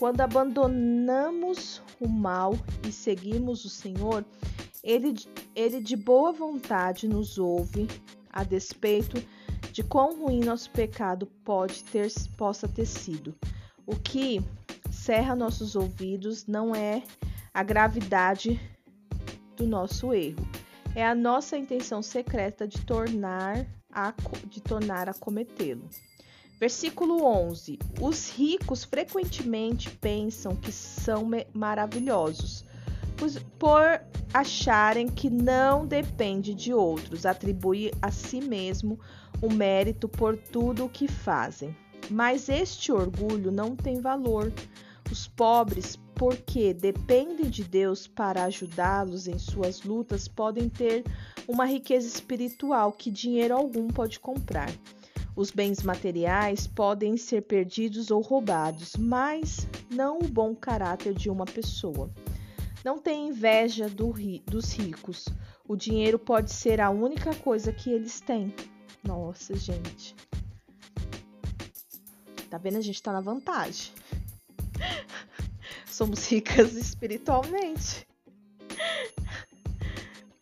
Quando 0.00 0.22
abandonamos 0.22 1.82
o 2.00 2.08
mal 2.08 2.54
e 2.88 2.90
seguimos 2.90 3.66
o 3.66 3.68
Senhor, 3.68 4.24
ele, 4.82 5.14
ele 5.54 5.78
de 5.78 5.94
boa 5.94 6.32
vontade 6.32 7.06
nos 7.06 7.36
ouve, 7.36 7.86
a 8.30 8.42
despeito 8.42 9.22
de 9.70 9.82
quão 9.82 10.18
ruim 10.18 10.40
nosso 10.40 10.70
pecado 10.70 11.26
pode 11.44 11.84
ter, 11.84 12.10
possa 12.38 12.66
ter 12.66 12.86
sido. 12.86 13.36
O 13.86 13.94
que 13.94 14.42
cerra 14.90 15.36
nossos 15.36 15.76
ouvidos 15.76 16.46
não 16.46 16.74
é 16.74 17.02
a 17.52 17.62
gravidade 17.62 18.58
do 19.54 19.66
nosso 19.66 20.14
erro, 20.14 20.48
é 20.94 21.06
a 21.06 21.14
nossa 21.14 21.58
intenção 21.58 22.00
secreta 22.00 22.66
de 22.66 22.80
tornar 22.86 23.66
a, 23.92 24.14
de 24.46 24.62
tornar 24.62 25.10
a 25.10 25.12
cometê-lo. 25.12 25.86
Versículo 26.60 27.24
11: 27.24 27.78
Os 27.98 28.28
ricos 28.28 28.84
frequentemente 28.84 29.88
pensam 29.88 30.54
que 30.54 30.70
são 30.70 31.26
maravilhosos, 31.54 32.66
por 33.58 34.02
acharem 34.34 35.08
que 35.08 35.30
não 35.30 35.86
depende 35.86 36.54
de 36.54 36.74
outros, 36.74 37.24
atribui 37.24 37.90
a 38.02 38.10
si 38.10 38.42
mesmo 38.42 39.00
o 39.40 39.50
mérito 39.50 40.06
por 40.06 40.36
tudo 40.36 40.84
o 40.84 40.88
que 40.90 41.08
fazem. 41.08 41.74
Mas 42.10 42.50
este 42.50 42.92
orgulho 42.92 43.50
não 43.50 43.74
tem 43.74 43.98
valor. 44.02 44.52
Os 45.10 45.26
pobres, 45.26 45.98
porque 46.14 46.74
dependem 46.74 47.48
de 47.48 47.64
Deus 47.64 48.06
para 48.06 48.44
ajudá-los 48.44 49.26
em 49.26 49.38
suas 49.38 49.82
lutas, 49.82 50.28
podem 50.28 50.68
ter 50.68 51.04
uma 51.48 51.64
riqueza 51.64 52.06
espiritual 52.06 52.92
que 52.92 53.10
dinheiro 53.10 53.56
algum 53.56 53.88
pode 53.88 54.20
comprar. 54.20 54.70
Os 55.36 55.50
bens 55.50 55.82
materiais 55.82 56.66
podem 56.66 57.16
ser 57.16 57.42
perdidos 57.42 58.10
ou 58.10 58.20
roubados, 58.20 58.96
mas 58.96 59.66
não 59.90 60.18
o 60.18 60.28
bom 60.28 60.54
caráter 60.54 61.14
de 61.14 61.30
uma 61.30 61.44
pessoa. 61.44 62.10
Não 62.84 62.98
tenha 62.98 63.28
inveja 63.28 63.88
do 63.88 64.10
ri 64.10 64.42
dos 64.46 64.72
ricos. 64.72 65.26
O 65.68 65.76
dinheiro 65.76 66.18
pode 66.18 66.52
ser 66.52 66.80
a 66.80 66.90
única 66.90 67.34
coisa 67.34 67.72
que 67.72 67.90
eles 67.90 68.20
têm. 68.20 68.52
Nossa, 69.04 69.56
gente. 69.56 70.14
Tá 72.48 72.58
vendo? 72.58 72.78
A 72.78 72.80
gente 72.80 73.02
tá 73.02 73.12
na 73.12 73.20
vantagem. 73.20 73.92
Somos 75.86 76.26
ricas 76.26 76.74
espiritualmente. 76.74 78.06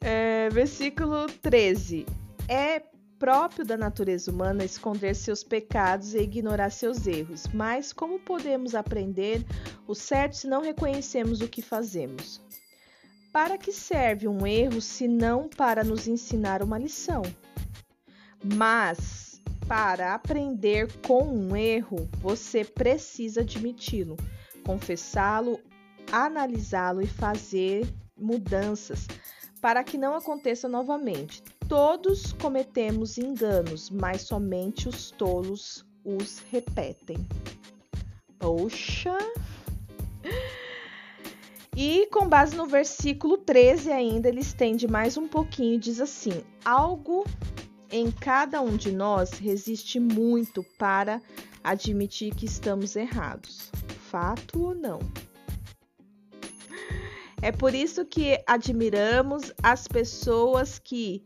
É, 0.01 0.49
versículo 0.49 1.27
13. 1.43 2.07
É 2.49 2.81
próprio 3.19 3.65
da 3.65 3.77
natureza 3.77 4.31
humana 4.31 4.65
esconder 4.65 5.15
seus 5.15 5.43
pecados 5.43 6.15
e 6.15 6.19
ignorar 6.19 6.71
seus 6.71 7.07
erros, 7.07 7.47
mas 7.53 7.93
como 7.93 8.19
podemos 8.19 8.75
aprender 8.75 9.45
o 9.87 9.95
certo 9.95 10.37
se 10.37 10.47
não 10.47 10.63
reconhecemos 10.63 11.41
o 11.41 11.49
que 11.49 11.61
fazemos? 11.61 12.41
Para 13.33 13.59
que 13.59 13.73
serve 13.73 14.27
um 14.27 14.47
erro 14.47 14.81
se 14.81 15.07
não 15.07 15.49
para 15.49 15.85
nos 15.85 16.07
ensinar 16.07 16.63
uma 16.63 16.79
lição? 16.79 17.23
Mas 18.43 19.41
para 19.67 20.15
aprender 20.15 20.89
com 21.07 21.25
um 21.25 21.55
erro, 21.55 22.09
você 22.21 22.65
precisa 22.65 23.41
admiti-lo, 23.43 24.17
confessá-lo, 24.65 25.61
analisá-lo 26.11 27.03
e 27.03 27.07
fazer 27.07 27.87
mudanças 28.17 29.07
para 29.61 29.85
que 29.85 29.99
não 29.99 30.15
aconteça 30.15 30.69
novamente. 30.69 31.43
Todos 31.69 32.33
cometemos 32.33 33.19
enganos, 33.19 33.91
mas 33.91 34.23
somente 34.23 34.89
os 34.89 35.11
tolos 35.11 35.85
os 36.03 36.39
repetem. 36.51 37.19
Poxa! 38.39 39.19
E 41.77 42.07
com 42.07 42.27
base 42.27 42.57
no 42.57 42.67
versículo 42.67 43.37
13 43.37 43.93
ainda, 43.93 44.29
ele 44.29 44.41
estende 44.41 44.89
mais 44.89 45.19
um 45.19 45.29
pouquinho 45.29 45.75
e 45.75 45.79
diz 45.79 46.01
assim: 46.01 46.43
Algo 46.65 47.27
em 47.91 48.11
cada 48.11 48.63
um 48.63 48.75
de 48.75 48.91
nós 48.91 49.33
resiste 49.33 50.01
muito 50.01 50.65
para 50.79 51.21
admitir 51.63 52.35
que 52.35 52.47
estamos 52.47 52.97
errados. 52.97 53.71
Fato 54.11 54.63
ou 54.63 54.75
não? 54.75 55.01
É 57.43 57.53
por 57.53 57.75
isso 57.75 58.07
que 58.07 58.43
admiramos 58.47 59.53
as 59.63 59.87
pessoas 59.87 60.79
que 60.79 61.23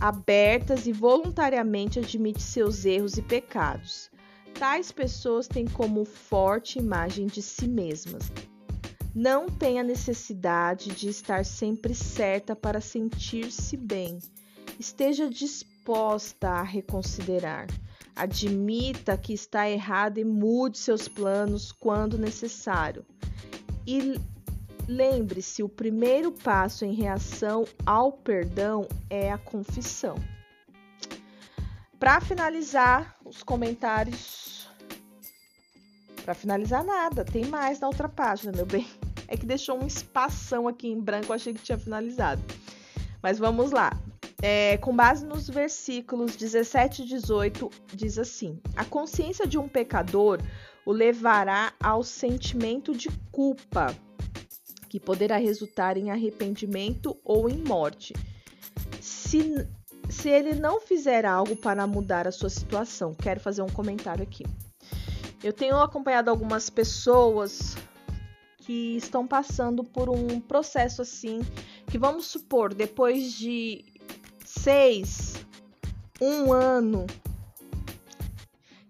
abertas 0.00 0.86
e 0.86 0.92
voluntariamente 0.92 1.98
admite 1.98 2.42
seus 2.42 2.86
erros 2.86 3.18
e 3.18 3.22
pecados. 3.22 4.10
Tais 4.58 4.90
pessoas 4.90 5.46
têm 5.46 5.66
como 5.66 6.04
forte 6.04 6.78
imagem 6.78 7.26
de 7.26 7.42
si 7.42 7.68
mesmas. 7.68 8.32
Não 9.14 9.46
tem 9.46 9.78
a 9.78 9.82
necessidade 9.82 10.90
de 10.90 11.08
estar 11.08 11.44
sempre 11.44 11.94
certa 11.94 12.56
para 12.56 12.80
sentir-se 12.80 13.76
bem. 13.76 14.18
Esteja 14.78 15.28
disposta 15.28 16.48
a 16.48 16.62
reconsiderar. 16.62 17.66
Admita 18.16 19.16
que 19.16 19.32
está 19.32 19.68
errada 19.68 20.20
e 20.20 20.24
mude 20.24 20.78
seus 20.78 21.08
planos 21.08 21.72
quando 21.72 22.16
necessário. 22.16 23.04
E 23.86 24.18
Lembre-se, 24.88 25.62
o 25.62 25.68
primeiro 25.68 26.32
passo 26.32 26.84
em 26.84 26.94
reação 26.94 27.64
ao 27.86 28.12
perdão 28.12 28.88
é 29.08 29.30
a 29.30 29.38
confissão. 29.38 30.16
Para 31.98 32.20
finalizar 32.20 33.14
os 33.24 33.42
comentários, 33.42 34.68
para 36.24 36.34
finalizar 36.34 36.84
nada, 36.84 37.24
tem 37.24 37.44
mais 37.44 37.80
na 37.80 37.86
outra 37.86 38.08
página, 38.08 38.52
meu 38.52 38.66
bem. 38.66 38.86
É 39.28 39.36
que 39.36 39.46
deixou 39.46 39.80
um 39.80 39.86
espação 39.86 40.66
aqui 40.66 40.88
em 40.88 41.00
branco, 41.00 41.32
achei 41.32 41.54
que 41.54 41.62
tinha 41.62 41.78
finalizado. 41.78 42.42
Mas 43.22 43.38
vamos 43.38 43.70
lá. 43.70 43.92
É, 44.42 44.78
com 44.78 44.96
base 44.96 45.24
nos 45.26 45.48
versículos 45.48 46.34
17 46.34 47.02
e 47.02 47.04
18, 47.04 47.70
diz 47.94 48.18
assim: 48.18 48.58
A 48.74 48.84
consciência 48.84 49.46
de 49.46 49.58
um 49.58 49.68
pecador 49.68 50.40
o 50.86 50.92
levará 50.92 51.72
ao 51.82 52.02
sentimento 52.02 52.94
de 52.94 53.08
culpa 53.30 53.94
que 54.90 54.98
poderá 54.98 55.36
resultar 55.36 55.96
em 55.96 56.10
arrependimento 56.10 57.16
ou 57.24 57.48
em 57.48 57.58
morte, 57.58 58.12
se, 59.00 59.64
se 60.08 60.28
ele 60.28 60.56
não 60.56 60.80
fizer 60.80 61.24
algo 61.24 61.54
para 61.54 61.86
mudar 61.86 62.26
a 62.26 62.32
sua 62.32 62.50
situação. 62.50 63.14
Quero 63.14 63.38
fazer 63.38 63.62
um 63.62 63.68
comentário 63.68 64.24
aqui. 64.24 64.44
Eu 65.44 65.52
tenho 65.52 65.76
acompanhado 65.76 66.28
algumas 66.28 66.68
pessoas 66.68 67.76
que 68.58 68.96
estão 68.96 69.28
passando 69.28 69.84
por 69.84 70.10
um 70.10 70.40
processo 70.40 71.02
assim, 71.02 71.40
que 71.86 71.96
vamos 71.96 72.26
supor, 72.26 72.74
depois 72.74 73.32
de 73.32 73.84
seis, 74.44 75.34
um 76.20 76.52
ano 76.52 77.06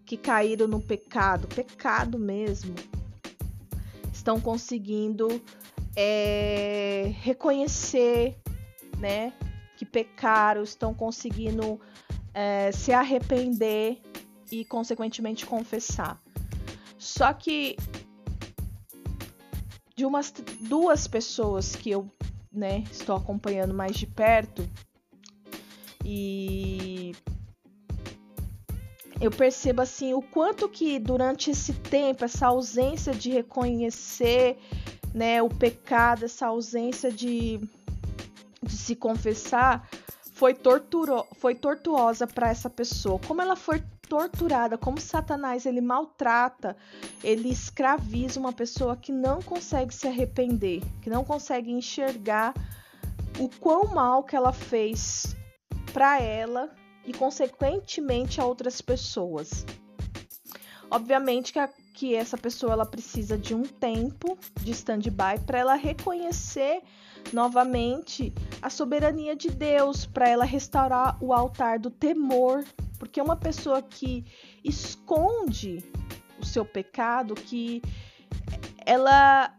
que 0.06 0.16
caíram 0.16 0.66
no 0.66 0.80
pecado, 0.80 1.46
pecado 1.46 2.18
mesmo, 2.18 2.74
estão 4.10 4.40
conseguindo 4.40 5.40
é, 5.96 7.12
reconhecer, 7.20 8.36
né, 8.98 9.32
que 9.76 9.84
pecaram, 9.84 10.62
estão 10.62 10.92
conseguindo 10.94 11.80
é, 12.34 12.70
se 12.72 12.92
arrepender 12.92 14.00
e, 14.50 14.64
consequentemente, 14.64 15.46
confessar. 15.46 16.20
Só 16.98 17.32
que 17.32 17.76
de 19.96 20.04
umas 20.04 20.32
duas 20.60 21.06
pessoas 21.06 21.76
que 21.76 21.90
eu 21.90 22.10
né, 22.52 22.84
estou 22.90 23.16
acompanhando 23.16 23.74
mais 23.74 23.96
de 23.96 24.06
perto 24.06 24.68
e 26.04 27.12
eu 29.20 29.30
percebo 29.30 29.82
assim 29.82 30.14
o 30.14 30.22
quanto 30.22 30.68
que 30.68 30.98
durante 30.98 31.50
esse 31.50 31.74
tempo 31.74 32.24
essa 32.24 32.46
ausência 32.46 33.12
de 33.12 33.30
reconhecer 33.30 34.58
né, 35.14 35.42
o 35.42 35.48
pecado, 35.48 36.24
essa 36.24 36.46
ausência 36.46 37.10
de, 37.10 37.60
de 38.62 38.76
se 38.76 38.94
confessar 38.94 39.88
foi, 40.34 40.54
torturo, 40.54 41.26
foi 41.38 41.54
tortuosa 41.54 42.26
para 42.26 42.48
essa 42.48 42.70
pessoa. 42.70 43.18
Como 43.26 43.42
ela 43.42 43.56
foi 43.56 43.82
torturada, 44.08 44.76
como 44.76 45.00
Satanás 45.00 45.66
ele 45.66 45.80
maltrata, 45.80 46.76
ele 47.22 47.48
escraviza 47.48 48.40
uma 48.40 48.52
pessoa 48.52 48.96
que 48.96 49.12
não 49.12 49.40
consegue 49.40 49.94
se 49.94 50.08
arrepender, 50.08 50.82
que 51.00 51.08
não 51.08 51.22
consegue 51.22 51.70
enxergar 51.70 52.54
o 53.38 53.48
quão 53.48 53.84
mal 53.84 54.24
que 54.24 54.34
ela 54.34 54.52
fez 54.52 55.36
para 55.92 56.20
ela 56.20 56.70
e 57.06 57.12
consequentemente 57.12 58.40
a 58.40 58.44
outras 58.44 58.80
pessoas. 58.80 59.64
Obviamente 60.90 61.52
que, 61.52 61.58
a, 61.58 61.68
que 62.00 62.14
essa 62.14 62.38
pessoa 62.38 62.72
ela 62.72 62.86
precisa 62.86 63.36
de 63.36 63.54
um 63.54 63.62
tempo 63.62 64.38
de 64.62 64.70
stand-by 64.70 65.38
para 65.44 65.58
ela 65.58 65.74
reconhecer 65.74 66.80
novamente 67.30 68.32
a 68.62 68.70
soberania 68.70 69.36
de 69.36 69.50
Deus 69.50 70.06
para 70.06 70.26
ela 70.26 70.46
restaurar 70.46 71.22
o 71.22 71.30
altar 71.30 71.78
do 71.78 71.90
temor, 71.90 72.64
porque 72.98 73.20
uma 73.20 73.36
pessoa 73.36 73.82
que 73.82 74.24
esconde 74.64 75.84
o 76.38 76.46
seu 76.46 76.64
pecado, 76.64 77.34
que 77.34 77.82
ela 78.86 79.54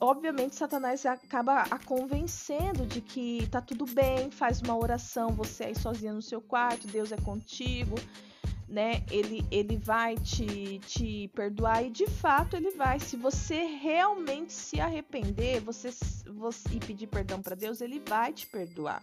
obviamente 0.00 0.56
Satanás 0.56 1.06
acaba 1.06 1.62
a 1.70 1.78
convencendo 1.78 2.84
de 2.84 3.00
que 3.00 3.46
tá 3.48 3.60
tudo 3.60 3.86
bem, 3.86 4.28
faz 4.28 4.60
uma 4.60 4.76
oração, 4.76 5.28
você 5.28 5.66
aí 5.66 5.74
sozinha 5.76 6.12
no 6.12 6.20
seu 6.20 6.40
quarto, 6.40 6.88
Deus 6.88 7.12
é 7.12 7.16
contigo 7.16 7.94
né? 8.72 9.04
Ele, 9.10 9.44
ele 9.50 9.76
vai 9.76 10.16
te, 10.16 10.78
te 10.78 11.28
perdoar 11.34 11.84
e 11.84 11.90
de 11.90 12.06
fato 12.06 12.56
ele 12.56 12.70
vai. 12.70 12.98
Se 12.98 13.18
você 13.18 13.64
realmente 13.64 14.54
se 14.54 14.80
arrepender, 14.80 15.60
você, 15.60 15.90
você 16.26 16.68
e 16.72 16.80
pedir 16.80 17.06
perdão 17.06 17.42
para 17.42 17.54
Deus, 17.54 17.82
ele 17.82 18.02
vai 18.08 18.32
te 18.32 18.46
perdoar, 18.46 19.02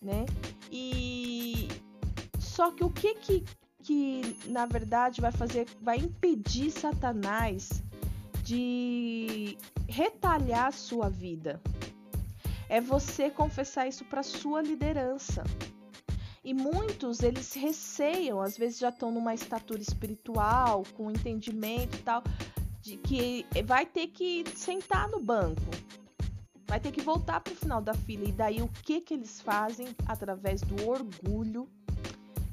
né? 0.00 0.24
E 0.72 1.68
só 2.40 2.70
que 2.70 2.82
o 2.82 2.88
que 2.88 3.14
que 3.16 3.44
que 3.82 4.38
na 4.46 4.64
verdade 4.64 5.20
vai 5.20 5.30
fazer, 5.30 5.66
vai 5.80 5.98
impedir 5.98 6.70
Satanás 6.70 7.84
de 8.42 9.58
retalhar 9.86 10.68
a 10.68 10.72
sua 10.72 11.10
vida? 11.10 11.60
É 12.70 12.80
você 12.80 13.28
confessar 13.30 13.86
isso 13.86 14.04
para 14.06 14.22
sua 14.22 14.62
liderança. 14.62 15.44
E 16.46 16.54
muitos, 16.54 17.24
eles 17.24 17.54
receiam, 17.54 18.40
às 18.40 18.56
vezes 18.56 18.78
já 18.78 18.90
estão 18.90 19.10
numa 19.10 19.34
estatura 19.34 19.80
espiritual, 19.80 20.84
com 20.96 21.10
entendimento 21.10 21.96
e 21.96 22.02
tal, 22.02 22.22
de 22.80 22.96
que 22.98 23.44
vai 23.64 23.84
ter 23.84 24.06
que 24.06 24.44
sentar 24.54 25.08
no 25.08 25.18
banco. 25.18 25.60
Vai 26.68 26.78
ter 26.78 26.92
que 26.92 27.00
voltar 27.00 27.40
para 27.40 27.52
o 27.52 27.56
final 27.56 27.82
da 27.82 27.94
fila. 27.94 28.28
E 28.28 28.30
daí 28.30 28.62
o 28.62 28.68
que 28.68 29.00
que 29.00 29.14
eles 29.14 29.40
fazem? 29.40 29.88
Através 30.06 30.60
do 30.60 30.88
orgulho, 30.88 31.68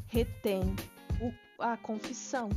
retém 0.08 0.76
o, 1.22 1.32
a 1.63 1.78
confissão. 1.78 2.50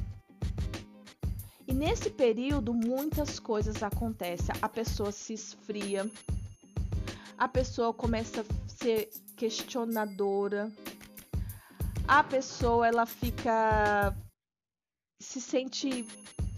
E 1.68 1.74
nesse 1.74 2.08
período 2.08 2.72
muitas 2.72 3.38
coisas 3.38 3.82
acontecem. 3.82 4.54
A 4.62 4.70
pessoa 4.70 5.12
se 5.12 5.34
esfria, 5.34 6.10
a 7.36 7.46
pessoa 7.46 7.92
começa 7.92 8.40
a 8.40 8.68
ser 8.70 9.10
questionadora, 9.36 10.72
a 12.06 12.22
pessoa 12.22 12.86
ela 12.86 13.06
fica 13.06 14.14
se 15.20 15.40
sente 15.40 16.06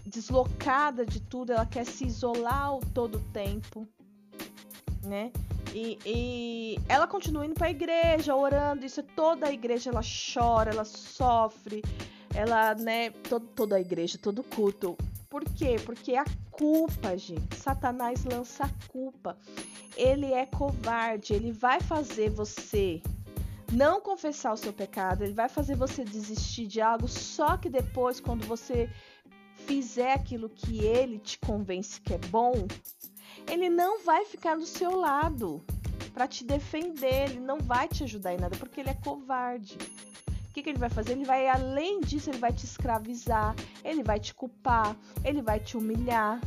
deslocada 0.05 1.05
de 1.05 1.19
tudo, 1.21 1.51
ela 1.51 1.65
quer 1.65 1.85
se 1.85 2.05
isolar 2.05 2.77
todo 2.93 3.17
o 3.17 3.31
tempo, 3.31 3.87
né? 5.03 5.31
E, 5.73 5.99
e 6.05 6.79
ela 6.87 7.07
continua 7.07 7.45
indo 7.45 7.53
para 7.53 7.67
a 7.67 7.71
igreja, 7.71 8.35
orando, 8.35 8.85
isso 8.85 8.99
é 8.99 9.03
toda 9.03 9.47
a 9.47 9.51
igreja, 9.51 9.91
ela 9.91 10.01
chora, 10.01 10.71
ela 10.71 10.83
sofre, 10.83 11.83
ela, 12.33 12.73
né, 12.75 13.11
todo, 13.11 13.45
toda 13.47 13.75
a 13.75 13.79
igreja, 13.79 14.17
todo 14.17 14.43
culto. 14.43 14.97
Por 15.29 15.45
quê? 15.45 15.75
Porque 15.85 16.15
a 16.15 16.25
culpa, 16.49 17.15
gente, 17.15 17.55
Satanás 17.55 18.25
lança 18.25 18.65
a 18.65 18.87
culpa. 18.87 19.37
Ele 19.95 20.33
é 20.33 20.47
covarde, 20.47 21.33
ele 21.33 21.51
vai 21.51 21.79
fazer 21.79 22.31
você 22.31 23.01
não 23.71 24.01
confessar 24.01 24.53
o 24.53 24.57
seu 24.57 24.73
pecado, 24.73 25.23
ele 25.23 25.33
vai 25.33 25.49
fazer 25.49 25.75
você 25.75 26.03
desistir 26.03 26.67
de 26.67 26.81
algo, 26.81 27.07
só 27.07 27.57
que 27.57 27.69
depois, 27.69 28.19
quando 28.19 28.45
você 28.45 28.89
fizer 29.65 30.13
aquilo 30.13 30.49
que 30.49 30.79
ele 30.79 31.19
te 31.19 31.37
convence 31.39 32.01
que 32.01 32.13
é 32.13 32.17
bom, 32.17 32.67
ele 33.47 33.69
não 33.69 34.03
vai 34.03 34.25
ficar 34.25 34.55
do 34.55 34.65
seu 34.65 34.95
lado 34.95 35.63
para 36.13 36.27
te 36.27 36.43
defender, 36.43 37.29
ele 37.29 37.39
não 37.39 37.59
vai 37.59 37.87
te 37.87 38.03
ajudar 38.03 38.33
em 38.33 38.37
nada, 38.37 38.57
porque 38.57 38.79
ele 38.79 38.89
é 38.89 38.93
covarde. 38.95 39.77
O 40.49 40.53
que, 40.53 40.63
que 40.63 40.69
ele 40.69 40.79
vai 40.79 40.89
fazer? 40.89 41.11
Ele 41.11 41.25
vai, 41.25 41.47
além 41.47 42.01
disso, 42.01 42.29
ele 42.29 42.39
vai 42.39 42.51
te 42.51 42.65
escravizar, 42.65 43.55
ele 43.83 44.03
vai 44.03 44.19
te 44.19 44.33
culpar, 44.33 44.97
ele 45.23 45.41
vai 45.41 45.59
te 45.59 45.77
humilhar. 45.77 46.41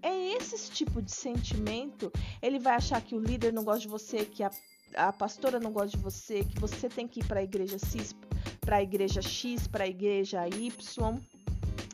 É 0.00 0.32
esse 0.32 0.70
tipo 0.70 1.00
de 1.00 1.12
sentimento. 1.12 2.10
Ele 2.40 2.58
vai 2.58 2.74
achar 2.74 3.00
que 3.02 3.14
o 3.14 3.20
líder 3.20 3.52
não 3.52 3.62
gosta 3.62 3.82
de 3.82 3.88
você, 3.88 4.24
que 4.24 4.42
a 4.42 4.50
a 4.96 5.12
pastora 5.12 5.58
não 5.58 5.72
gosta 5.72 5.96
de 5.96 6.02
você, 6.02 6.44
que 6.44 6.58
você 6.60 6.88
tem 6.88 7.06
que 7.06 7.20
ir 7.20 7.24
para 7.24 7.40
a 7.40 7.42
igreja 7.42 7.78
X, 7.78 8.14
para 8.60 8.76
a 8.76 8.82
igreja 8.82 9.22
X, 9.22 9.66
para 9.66 9.84
a 9.84 9.88
igreja 9.88 10.46
Y. 10.48 11.18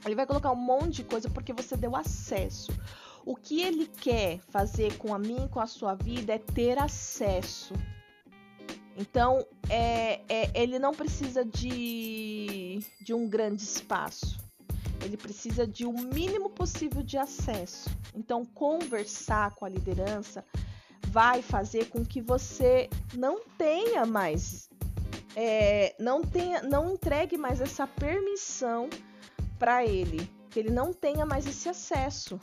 Ele 0.04 0.14
vai 0.14 0.26
colocar 0.26 0.52
um 0.52 0.56
monte 0.56 0.96
de 0.96 1.04
coisa 1.04 1.28
porque 1.28 1.52
você 1.52 1.76
deu 1.76 1.94
acesso. 1.94 2.72
O 3.24 3.36
que 3.36 3.60
ele 3.60 3.86
quer 3.86 4.40
fazer 4.48 4.96
com 4.96 5.14
a 5.14 5.18
mim, 5.18 5.48
com 5.50 5.60
a 5.60 5.66
sua 5.66 5.94
vida, 5.94 6.32
é 6.34 6.38
ter 6.38 6.78
acesso. 6.78 7.74
Então, 8.96 9.46
é, 9.68 10.20
é, 10.28 10.50
ele 10.54 10.78
não 10.78 10.92
precisa 10.92 11.44
de, 11.44 12.80
de 13.00 13.14
um 13.14 13.28
grande 13.28 13.62
espaço. 13.62 14.38
Ele 15.04 15.16
precisa 15.16 15.66
de 15.66 15.84
o 15.84 15.90
um 15.90 16.02
mínimo 16.12 16.50
possível 16.50 17.02
de 17.02 17.16
acesso. 17.16 17.88
Então, 18.14 18.44
conversar 18.44 19.54
com 19.54 19.64
a 19.64 19.68
liderança 19.68 20.44
vai 21.08 21.42
fazer 21.42 21.86
com 21.86 22.04
que 22.04 22.20
você 22.20 22.88
não 23.14 23.40
tenha 23.56 24.04
mais, 24.04 24.68
é, 25.34 25.94
não 25.98 26.22
tenha, 26.22 26.62
não 26.62 26.92
entregue 26.92 27.36
mais 27.36 27.60
essa 27.60 27.86
permissão 27.86 28.88
para 29.58 29.84
ele, 29.84 30.30
que 30.50 30.58
ele 30.58 30.70
não 30.70 30.92
tenha 30.92 31.24
mais 31.24 31.46
esse 31.46 31.68
acesso. 31.68 32.38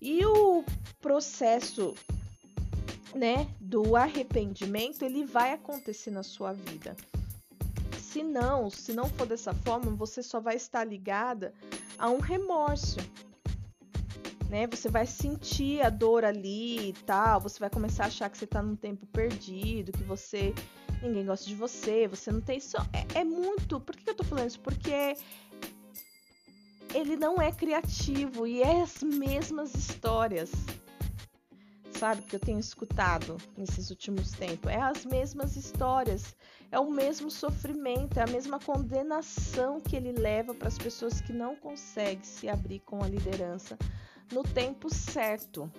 E 0.00 0.24
o 0.24 0.64
processo, 1.00 1.94
né, 3.14 3.46
do 3.60 3.94
arrependimento, 3.96 5.02
ele 5.02 5.24
vai 5.24 5.52
acontecer 5.52 6.10
na 6.10 6.22
sua 6.22 6.52
vida. 6.52 6.96
Se 7.98 8.22
não, 8.22 8.70
se 8.70 8.92
não 8.92 9.08
for 9.08 9.26
dessa 9.26 9.52
forma, 9.52 9.90
você 9.92 10.22
só 10.22 10.40
vai 10.40 10.56
estar 10.56 10.84
ligada 10.84 11.52
a 11.98 12.08
um 12.08 12.20
remorso 12.20 12.98
né? 14.48 14.66
Você 14.66 14.88
vai 14.88 15.06
sentir 15.06 15.80
a 15.82 15.90
dor 15.90 16.24
ali 16.24 16.90
e 16.90 16.92
tal, 16.92 17.40
você 17.40 17.58
vai 17.58 17.70
começar 17.70 18.04
a 18.04 18.06
achar 18.06 18.30
que 18.30 18.38
você 18.38 18.46
tá 18.46 18.62
num 18.62 18.76
tempo 18.76 19.06
perdido, 19.06 19.92
que 19.92 20.04
você 20.04 20.54
ninguém 21.02 21.26
gosta 21.26 21.46
de 21.46 21.54
você, 21.54 22.08
você 22.08 22.30
não 22.30 22.40
tem 22.40 22.60
só 22.60 22.78
é, 22.92 23.20
é 23.20 23.24
muito. 23.24 23.80
Por 23.80 23.96
que 23.96 24.08
eu 24.08 24.14
tô 24.14 24.24
falando 24.24 24.48
isso? 24.48 24.60
Porque 24.60 25.16
ele 26.94 27.16
não 27.16 27.40
é 27.40 27.50
criativo 27.50 28.46
e 28.46 28.62
é 28.62 28.82
as 28.82 29.02
mesmas 29.02 29.74
histórias. 29.74 30.50
Sabe 31.98 32.22
que 32.22 32.34
eu 32.34 32.40
tenho 32.40 32.58
escutado 32.58 33.36
nesses 33.56 33.88
últimos 33.88 34.32
tempos, 34.32 34.70
é 34.70 34.80
as 34.80 35.04
mesmas 35.04 35.56
histórias, 35.56 36.34
é 36.70 36.78
o 36.78 36.90
mesmo 36.90 37.30
sofrimento, 37.30 38.18
é 38.18 38.22
a 38.22 38.26
mesma 38.26 38.58
condenação 38.58 39.80
que 39.80 39.94
ele 39.94 40.12
leva 40.12 40.52
para 40.52 40.68
as 40.68 40.76
pessoas 40.76 41.20
que 41.20 41.32
não 41.32 41.54
conseguem 41.54 42.24
se 42.24 42.48
abrir 42.48 42.80
com 42.80 43.02
a 43.02 43.08
liderança 43.08 43.78
no 44.32 44.42
tempo 44.42 44.92
certo. 44.92 45.70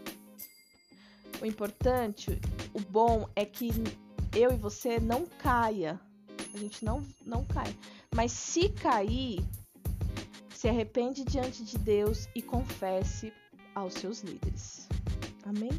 O 1.41 1.45
importante, 1.45 2.39
o 2.73 2.79
bom 2.79 3.27
é 3.35 3.45
que 3.45 3.69
eu 4.35 4.51
e 4.51 4.57
você 4.57 4.99
não 4.99 5.25
caia. 5.25 5.99
A 6.53 6.57
gente 6.57 6.83
não, 6.83 7.05
não 7.25 7.43
cai. 7.45 7.75
Mas 8.15 8.31
se 8.31 8.69
cair, 8.69 9.43
se 10.53 10.69
arrepende 10.69 11.23
diante 11.25 11.63
de 11.63 11.77
Deus 11.77 12.27
e 12.33 12.41
confesse 12.41 13.33
aos 13.73 13.93
seus 13.93 14.21
líderes. 14.21 14.87
Amém? 15.43 15.71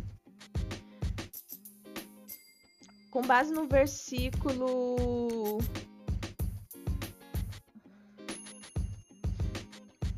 Com 3.10 3.22
base 3.22 3.52
no 3.52 3.66
versículo. 3.66 5.58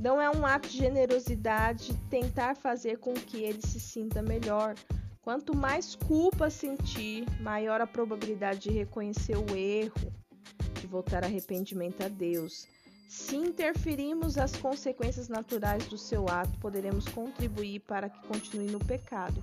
Não 0.08 0.22
é 0.22 0.30
um 0.30 0.46
ato 0.46 0.70
de 0.70 0.78
generosidade 0.78 1.94
tentar 2.08 2.56
fazer 2.56 2.96
com 2.96 3.12
que 3.12 3.42
ele 3.42 3.60
se 3.60 3.78
sinta 3.78 4.22
melhor. 4.22 4.74
Quanto 5.20 5.54
mais 5.54 5.96
culpa 5.96 6.48
sentir, 6.48 7.26
maior 7.42 7.82
a 7.82 7.86
probabilidade 7.86 8.60
de 8.60 8.70
reconhecer 8.70 9.36
o 9.36 9.54
erro, 9.54 10.10
de 10.80 10.86
voltar 10.86 11.24
arrependimento 11.24 12.02
a 12.02 12.08
Deus. 12.08 12.66
Se 13.06 13.36
interferirmos 13.36 14.38
as 14.38 14.56
consequências 14.56 15.28
naturais 15.28 15.86
do 15.88 15.98
seu 15.98 16.26
ato, 16.26 16.58
poderemos 16.58 17.06
contribuir 17.06 17.80
para 17.80 18.08
que 18.08 18.26
continue 18.26 18.70
no 18.70 18.78
pecado. 18.78 19.42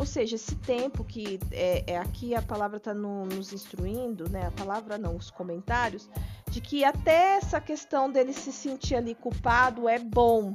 Ou 0.00 0.06
seja, 0.06 0.36
esse 0.36 0.56
tempo 0.56 1.04
que 1.04 1.38
é, 1.50 1.84
é 1.86 1.98
aqui 1.98 2.34
a 2.34 2.40
palavra 2.40 2.78
está 2.78 2.94
no, 2.94 3.26
nos 3.26 3.52
instruindo, 3.52 4.30
né? 4.30 4.46
A 4.46 4.50
palavra 4.50 4.96
não, 4.96 5.14
os 5.14 5.30
comentários, 5.30 6.08
de 6.50 6.60
que 6.60 6.84
até 6.84 7.36
essa 7.36 7.60
questão 7.60 8.10
dele 8.10 8.32
se 8.32 8.52
sentir 8.52 8.96
ali 8.96 9.14
culpado 9.14 9.88
é 9.88 9.98
bom, 9.98 10.54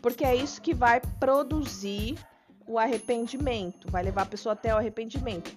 porque 0.00 0.24
é 0.24 0.34
isso 0.34 0.60
que 0.60 0.74
vai 0.74 1.00
produzir 1.20 2.18
o 2.66 2.78
arrependimento, 2.78 3.90
vai 3.90 4.02
levar 4.02 4.22
a 4.22 4.26
pessoa 4.26 4.54
até 4.54 4.74
o 4.74 4.78
arrependimento. 4.78 5.54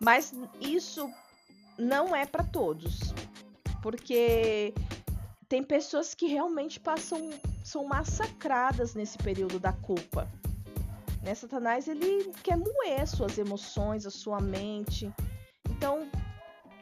Mas 0.00 0.34
isso 0.60 1.08
não 1.78 2.14
é 2.14 2.26
para 2.26 2.42
todos, 2.42 3.14
porque 3.82 4.74
tem 5.48 5.62
pessoas 5.62 6.14
que 6.14 6.26
realmente 6.26 6.80
passam 6.80 7.30
são 7.62 7.84
massacradas 7.84 8.94
nesse 8.94 9.18
período 9.18 9.58
da 9.58 9.72
culpa. 9.72 10.28
Né? 11.22 11.34
Satanás 11.34 11.88
ele 11.88 12.32
quer 12.42 12.56
moer 12.56 13.06
suas 13.06 13.38
emoções, 13.38 14.06
a 14.06 14.10
sua 14.10 14.40
mente. 14.40 15.12
Então, 15.68 16.08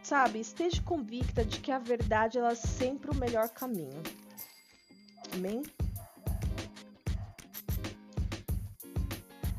sabe, 0.07 0.41
esteja 0.41 0.83
convicta 0.83 1.45
de 1.45 1.61
que 1.61 1.73
a 1.73 1.79
verdade 1.79 2.39
ela 2.39 2.53
é 2.53 2.55
sempre 2.55 3.11
o 3.11 3.15
melhor 3.15 3.49
caminho. 3.49 4.03
Amém? 5.33 5.63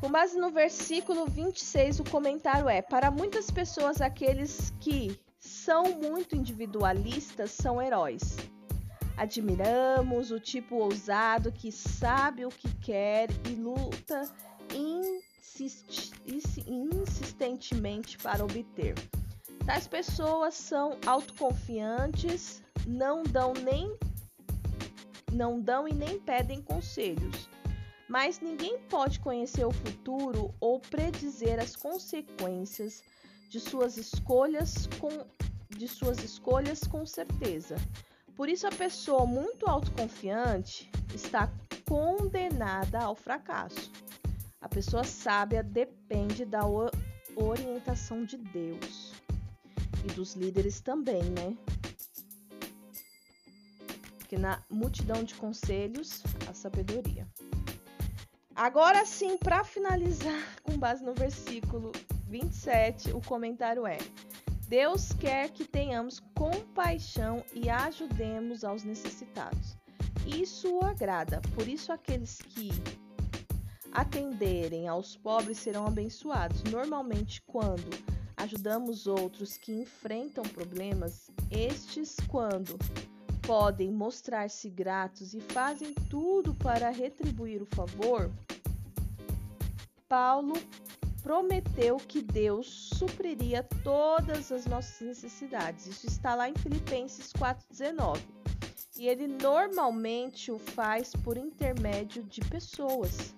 Com 0.00 0.10
base 0.10 0.38
no 0.38 0.50
versículo 0.50 1.26
26, 1.26 2.00
o 2.00 2.04
comentário 2.04 2.68
é: 2.68 2.80
Para 2.80 3.10
muitas 3.10 3.50
pessoas, 3.50 4.00
aqueles 4.00 4.72
que 4.78 5.18
são 5.40 5.94
muito 5.94 6.36
individualistas 6.36 7.50
são 7.50 7.82
heróis. 7.82 8.36
Admiramos 9.16 10.30
o 10.30 10.38
tipo 10.38 10.76
ousado 10.76 11.50
que 11.50 11.72
sabe 11.72 12.44
o 12.44 12.50
que 12.50 12.72
quer 12.76 13.30
e 13.48 13.54
luta 13.54 14.30
insist, 14.72 16.12
insistentemente 16.66 18.18
para 18.18 18.44
obter. 18.44 18.94
Tais 19.66 19.88
pessoas 19.88 20.54
são 20.54 20.96
autoconfiantes, 21.04 22.62
não 22.86 23.24
dão 23.24 23.52
nem 23.52 23.98
não 25.32 25.60
dão 25.60 25.88
e 25.88 25.92
nem 25.92 26.20
pedem 26.20 26.62
conselhos. 26.62 27.48
Mas 28.08 28.38
ninguém 28.38 28.78
pode 28.88 29.18
conhecer 29.18 29.64
o 29.64 29.72
futuro 29.72 30.54
ou 30.60 30.78
predizer 30.78 31.58
as 31.58 31.74
consequências 31.74 33.02
de 33.50 33.58
suas 33.58 33.96
escolhas 33.96 34.86
com 35.00 35.26
de 35.76 35.88
suas 35.88 36.22
escolhas 36.22 36.84
com 36.84 37.04
certeza. 37.04 37.74
Por 38.36 38.48
isso 38.48 38.68
a 38.68 38.70
pessoa 38.70 39.26
muito 39.26 39.68
autoconfiante 39.68 40.88
está 41.12 41.52
condenada 41.88 43.00
ao 43.00 43.16
fracasso. 43.16 43.90
A 44.60 44.68
pessoa 44.68 45.02
sábia 45.02 45.64
depende 45.64 46.44
da 46.44 46.62
orientação 47.36 48.24
de 48.24 48.36
Deus 48.36 49.05
e 50.06 50.12
dos 50.12 50.34
líderes 50.34 50.80
também, 50.80 51.22
né? 51.24 51.56
Porque 54.18 54.38
na 54.38 54.62
multidão 54.70 55.22
de 55.24 55.34
conselhos, 55.34 56.22
a 56.48 56.54
sabedoria. 56.54 57.26
Agora 58.54 59.04
sim, 59.04 59.36
para 59.36 59.64
finalizar, 59.64 60.42
com 60.62 60.78
base 60.78 61.04
no 61.04 61.14
versículo 61.14 61.92
27, 62.28 63.12
o 63.12 63.20
comentário 63.20 63.86
é: 63.86 63.98
Deus 64.68 65.12
quer 65.12 65.50
que 65.50 65.64
tenhamos 65.64 66.20
compaixão 66.34 67.44
e 67.52 67.68
ajudemos 67.68 68.64
aos 68.64 68.82
necessitados. 68.82 69.76
Isso 70.26 70.74
o 70.74 70.84
agrada, 70.84 71.40
por 71.54 71.68
isso 71.68 71.92
aqueles 71.92 72.38
que 72.38 72.70
atenderem 73.92 74.88
aos 74.88 75.16
pobres 75.16 75.58
serão 75.58 75.86
abençoados. 75.86 76.62
Normalmente, 76.64 77.40
quando 77.42 77.88
ajudamos 78.36 79.06
outros 79.06 79.56
que 79.56 79.72
enfrentam 79.72 80.44
problemas, 80.44 81.30
estes, 81.50 82.16
quando 82.28 82.78
podem 83.42 83.92
mostrar-se 83.92 84.68
gratos 84.68 85.32
e 85.32 85.40
fazem 85.40 85.94
tudo 86.10 86.54
para 86.54 86.90
retribuir 86.90 87.62
o 87.62 87.66
favor, 87.66 88.30
Paulo 90.08 90.54
prometeu 91.22 91.96
que 91.96 92.22
Deus 92.22 92.90
supriria 92.94 93.62
todas 93.82 94.52
as 94.52 94.64
nossas 94.66 95.00
necessidades. 95.00 95.86
Isso 95.86 96.06
está 96.06 96.34
lá 96.34 96.48
em 96.48 96.54
Filipenses 96.54 97.32
4,19. 97.32 98.20
E 98.98 99.08
ele 99.08 99.26
normalmente 99.26 100.50
o 100.52 100.58
faz 100.58 101.12
por 101.24 101.36
intermédio 101.36 102.22
de 102.22 102.40
pessoas. 102.42 103.34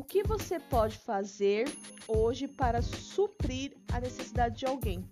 O 0.00 0.02
que 0.02 0.22
você 0.22 0.58
pode 0.58 0.96
fazer 0.96 1.70
hoje 2.08 2.48
para 2.48 2.80
suprir 2.80 3.76
a 3.92 4.00
necessidade 4.00 4.56
de 4.60 4.64
alguém? 4.64 5.04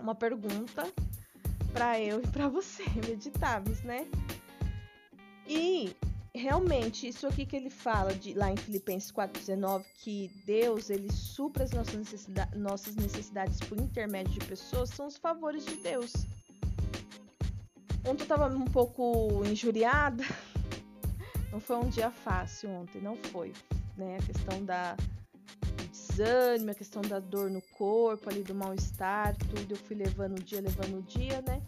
Uma 0.00 0.16
pergunta 0.16 0.92
para 1.72 2.00
eu 2.00 2.20
e 2.20 2.26
para 2.26 2.48
você 2.48 2.82
meditarmos, 3.06 3.80
né? 3.82 4.04
E 5.46 5.94
realmente 6.34 7.06
isso 7.06 7.28
aqui 7.28 7.46
que 7.46 7.54
ele 7.54 7.70
fala 7.70 8.12
de 8.12 8.34
lá 8.34 8.50
em 8.50 8.56
Filipenses 8.56 9.12
4:19 9.12 9.84
que 9.98 10.28
Deus 10.44 10.90
ele 10.90 11.12
supra 11.12 11.62
as 11.62 11.70
nossas, 11.70 11.94
necessidades, 11.94 12.58
nossas 12.58 12.96
necessidades 12.96 13.60
por 13.60 13.78
intermédio 13.78 14.40
de 14.40 14.44
pessoas 14.44 14.90
são 14.90 15.06
os 15.06 15.16
favores 15.16 15.64
de 15.64 15.76
Deus. 15.76 16.12
Ontem 18.04 18.24
eu 18.24 18.26
tava 18.26 18.48
um 18.48 18.64
pouco 18.64 19.44
injuriada 19.44 20.24
não 21.58 21.60
foi 21.60 21.76
um 21.76 21.88
dia 21.88 22.08
fácil 22.08 22.70
ontem, 22.70 23.02
não 23.02 23.16
foi. 23.16 23.52
Né? 23.96 24.16
A 24.16 24.22
questão 24.24 24.64
da 24.64 24.96
desânimo, 25.90 26.70
a 26.70 26.74
questão 26.74 27.02
da 27.02 27.18
dor 27.18 27.50
no 27.50 27.60
corpo, 27.76 28.30
ali 28.30 28.44
do 28.44 28.54
mal-estar, 28.54 29.36
tudo 29.36 29.72
eu 29.72 29.76
fui 29.76 29.96
levando 29.96 30.38
o 30.38 30.42
dia, 30.42 30.60
levando 30.60 30.98
o 30.98 31.02
dia, 31.02 31.42
né? 31.42 31.60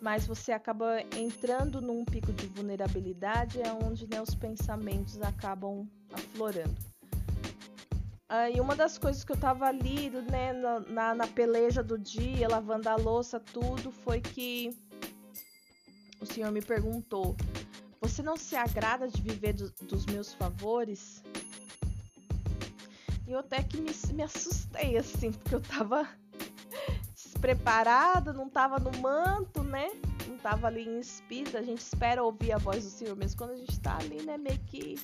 Mas 0.00 0.24
você 0.24 0.52
acaba 0.52 1.00
entrando 1.16 1.80
num 1.80 2.04
pico 2.04 2.32
de 2.32 2.46
vulnerabilidade, 2.46 3.60
é 3.60 3.72
onde 3.72 4.06
né, 4.06 4.22
os 4.22 4.36
pensamentos 4.36 5.20
acabam 5.20 5.88
aflorando. 6.12 6.76
Ah, 8.28 8.48
e 8.48 8.60
uma 8.60 8.76
das 8.76 8.98
coisas 8.98 9.24
que 9.24 9.32
eu 9.32 9.36
tava 9.36 9.66
ali, 9.66 10.10
né, 10.30 10.52
na, 10.88 11.12
na 11.14 11.26
peleja 11.26 11.82
do 11.82 11.98
dia, 11.98 12.46
lavando 12.48 12.88
a 12.88 12.94
louça, 12.94 13.40
tudo, 13.40 13.90
foi 13.90 14.20
que 14.20 14.70
o 16.20 16.26
senhor 16.26 16.52
me 16.52 16.62
perguntou 16.62 17.36
você 18.08 18.22
não 18.22 18.36
se 18.36 18.54
agrada 18.54 19.08
de 19.08 19.22
viver 19.22 19.54
do, 19.54 19.70
dos 19.82 20.04
meus 20.04 20.34
favores? 20.34 21.22
E 23.26 23.32
eu 23.32 23.38
até 23.38 23.62
que 23.62 23.78
me, 23.78 23.90
me 24.12 24.22
assustei, 24.22 24.98
assim, 24.98 25.32
porque 25.32 25.54
eu 25.54 25.60
tava 25.62 26.06
despreparada, 27.14 28.30
não 28.30 28.50
tava 28.50 28.78
no 28.78 28.92
manto, 28.98 29.62
né? 29.62 29.90
Não 30.28 30.36
tava 30.36 30.66
ali 30.66 30.86
em 30.86 31.00
espírito. 31.00 31.56
A 31.56 31.62
gente 31.62 31.80
espera 31.80 32.22
ouvir 32.22 32.52
a 32.52 32.58
voz 32.58 32.84
do 32.84 32.90
Senhor, 32.90 33.16
mesmo 33.16 33.38
quando 33.38 33.52
a 33.52 33.56
gente 33.56 33.80
tá 33.80 33.96
ali, 33.96 34.22
né? 34.22 34.36
Meio 34.36 34.60
que 34.66 34.96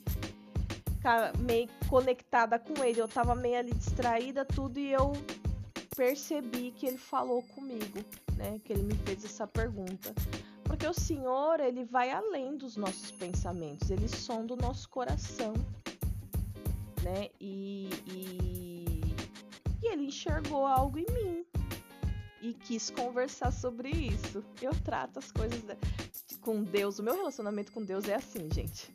meio 1.39 1.71
conectada 1.89 2.59
com 2.59 2.85
ele. 2.85 3.01
Eu 3.01 3.09
tava 3.09 3.35
meio 3.35 3.59
ali 3.59 3.73
distraída, 3.73 4.45
tudo, 4.45 4.79
e 4.79 4.93
eu 4.93 5.13
percebi 5.97 6.71
que 6.73 6.87
ele 6.87 6.99
falou 6.99 7.43
comigo, 7.55 8.05
né? 8.37 8.61
Que 8.63 8.75
ele 8.75 8.83
me 8.83 8.95
fez 8.95 9.25
essa 9.25 9.47
pergunta. 9.47 10.15
Porque 10.71 10.87
o 10.87 10.95
Senhor, 10.95 11.59
ele 11.59 11.85
vai 11.85 12.13
além 12.13 12.57
dos 12.57 12.77
nossos 12.77 13.11
pensamentos, 13.11 13.91
ele 13.91 14.07
sonda 14.07 14.55
o 14.55 14.57
nosso 14.57 14.89
coração, 14.89 15.53
né? 17.03 17.29
E, 17.41 17.91
e, 18.07 19.01
e 19.83 19.87
ele 19.93 20.05
enxergou 20.05 20.65
algo 20.65 20.97
em 20.97 21.07
mim 21.11 21.45
e 22.41 22.55
quis 22.55 22.89
conversar 22.89 23.53
sobre 23.53 23.91
isso. 23.91 24.45
Eu 24.63 24.71
trato 24.85 25.19
as 25.19 25.33
coisas 25.33 25.61
com 26.41 26.63
Deus, 26.63 27.01
o 27.01 27.03
meu 27.03 27.17
relacionamento 27.17 27.73
com 27.73 27.85
Deus 27.85 28.09
é 28.09 28.15
assim, 28.15 28.49
gente. 28.55 28.95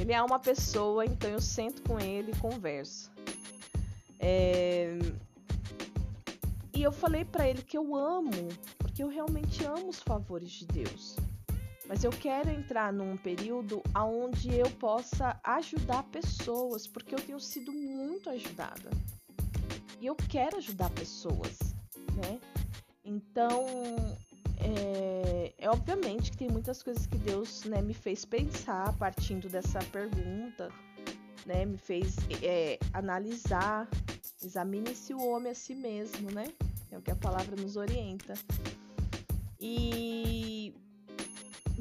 Ele 0.00 0.14
é 0.14 0.22
uma 0.22 0.38
pessoa, 0.38 1.04
então 1.04 1.28
eu 1.28 1.40
sento 1.40 1.82
com 1.82 2.00
ele 2.00 2.32
e 2.32 2.40
converso. 2.40 3.10
É... 4.18 4.98
e 6.74 6.82
eu 6.82 6.90
falei 6.90 7.26
para 7.26 7.46
ele 7.46 7.60
que 7.60 7.76
eu 7.76 7.94
amo, 7.94 8.30
porque 8.98 9.02
eu 9.04 9.08
realmente 9.08 9.64
amo 9.64 9.90
os 9.90 10.00
favores 10.00 10.50
de 10.50 10.66
Deus. 10.66 11.14
Mas 11.86 12.02
eu 12.02 12.10
quero 12.10 12.50
entrar 12.50 12.92
num 12.92 13.16
período 13.16 13.80
onde 13.94 14.52
eu 14.52 14.68
possa 14.72 15.38
ajudar 15.44 16.02
pessoas, 16.04 16.88
porque 16.88 17.14
eu 17.14 17.20
tenho 17.20 17.38
sido 17.38 17.72
muito 17.72 18.28
ajudada. 18.28 18.90
E 20.00 20.06
eu 20.06 20.16
quero 20.16 20.56
ajudar 20.56 20.90
pessoas, 20.90 21.58
né? 22.16 22.40
Então, 23.04 23.66
é, 24.58 25.54
é, 25.56 25.70
obviamente 25.70 26.32
que 26.32 26.36
tem 26.36 26.48
muitas 26.48 26.82
coisas 26.82 27.06
que 27.06 27.18
Deus 27.18 27.62
né, 27.66 27.80
me 27.80 27.94
fez 27.94 28.24
pensar 28.24 28.92
partindo 28.94 29.48
dessa 29.48 29.78
pergunta, 29.92 30.72
né? 31.46 31.64
Me 31.64 31.78
fez 31.78 32.16
é, 32.42 32.80
analisar, 32.92 33.88
examine-se 34.42 35.14
o 35.14 35.24
homem 35.24 35.52
a 35.52 35.54
si 35.54 35.76
mesmo, 35.76 36.32
né? 36.32 36.46
É 36.90 36.98
o 36.98 37.02
que 37.02 37.12
a 37.12 37.16
palavra 37.16 37.54
nos 37.54 37.76
orienta. 37.76 38.34
E 39.60 40.74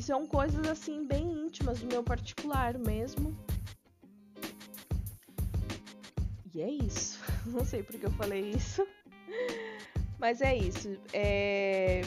são 0.08 0.26
coisas 0.26 0.66
assim 0.70 1.06
bem 1.06 1.46
íntimas 1.46 1.82
do 1.82 1.88
meu 1.88 2.02
particular 2.02 2.78
mesmo. 2.78 3.38
E 6.56 6.62
é 6.62 6.72
isso. 6.72 7.20
Não 7.46 7.66
sei 7.66 7.84
porque 7.84 8.06
eu 8.06 8.12
falei 8.12 8.52
isso. 8.52 8.88
Mas 10.18 10.40
é 10.40 10.56
isso. 10.56 10.98
É... 11.12 12.04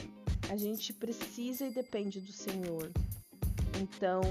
A 0.49 0.57
gente 0.57 0.95
precisa 0.95 1.67
e 1.67 1.71
depende 1.71 2.23
do 2.23 2.33
Senhor. 2.33 2.91
Então, 3.79 4.23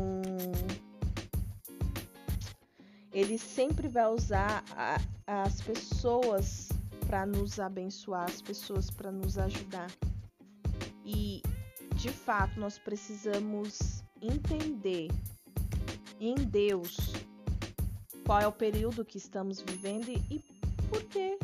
ele 3.14 3.38
sempre 3.38 3.88
vai 3.88 4.08
usar 4.08 4.64
a, 4.76 5.00
as 5.46 5.62
pessoas 5.62 6.70
para 7.06 7.24
nos 7.28 7.60
abençoar, 7.60 8.26
as 8.26 8.42
pessoas 8.42 8.90
para 8.90 9.12
nos 9.12 9.38
ajudar. 9.38 9.90
E 11.12 11.42
de 11.96 12.10
fato 12.10 12.60
nós 12.60 12.78
precisamos 12.78 14.04
entender 14.22 15.08
em 16.20 16.36
Deus 16.36 16.98
qual 18.26 18.40
é 18.40 18.48
o 18.48 18.52
período 18.52 19.04
que 19.04 19.18
estamos 19.18 19.60
vivendo 19.60 20.08
e 20.08 20.40
por 20.88 21.04
quê 21.06 21.40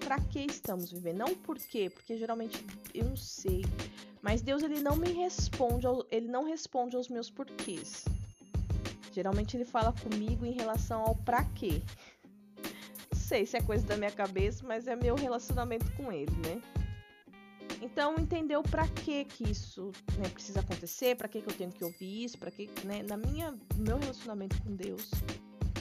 para 0.00 0.18
que 0.18 0.40
estamos 0.40 0.90
vivendo. 0.90 1.18
Não 1.18 1.36
por 1.36 1.56
quê, 1.56 1.88
porque 1.88 2.16
geralmente 2.16 2.64
eu 2.92 3.04
não 3.04 3.16
sei. 3.16 3.64
Mas 4.20 4.42
Deus 4.42 4.64
ele 4.64 4.80
não 4.80 4.96
me 4.96 5.12
responde, 5.12 5.86
ele 6.10 6.26
não 6.26 6.44
responde 6.44 6.96
aos 6.96 7.08
meus 7.08 7.30
porquês. 7.30 8.04
Geralmente 9.12 9.56
ele 9.56 9.64
fala 9.64 9.92
comigo 9.92 10.44
em 10.44 10.52
relação 10.52 11.02
ao 11.02 11.14
para 11.14 11.44
quê. 11.44 11.80
Não 13.12 13.18
sei 13.18 13.46
se 13.46 13.56
é 13.56 13.62
coisa 13.62 13.86
da 13.86 13.96
minha 13.96 14.10
cabeça, 14.10 14.64
mas 14.66 14.88
é 14.88 14.96
meu 14.96 15.14
relacionamento 15.14 15.90
com 15.92 16.10
ele, 16.12 16.32
né? 16.46 16.79
Então 17.80 18.16
entender 18.18 18.56
o 18.56 18.62
para 18.62 18.86
que 18.86 19.24
que 19.24 19.50
isso 19.50 19.90
né, 20.18 20.28
precisa 20.28 20.60
acontecer, 20.60 21.16
para 21.16 21.28
que 21.28 21.40
que 21.40 21.48
eu 21.48 21.56
tenho 21.56 21.70
que 21.70 21.82
ouvir 21.82 22.24
isso, 22.24 22.38
para 22.38 22.50
que, 22.50 22.68
né, 22.84 23.02
na 23.02 23.16
minha 23.16 23.54
meu 23.76 23.98
relacionamento 23.98 24.60
com 24.62 24.74
Deus 24.76 25.10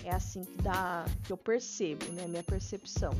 é 0.03 0.11
assim 0.11 0.43
que 0.43 0.55
dá 0.61 1.05
que 1.23 1.31
eu 1.31 1.37
percebo, 1.37 2.05
né, 2.13 2.25
minha 2.27 2.43
percepção. 2.43 3.11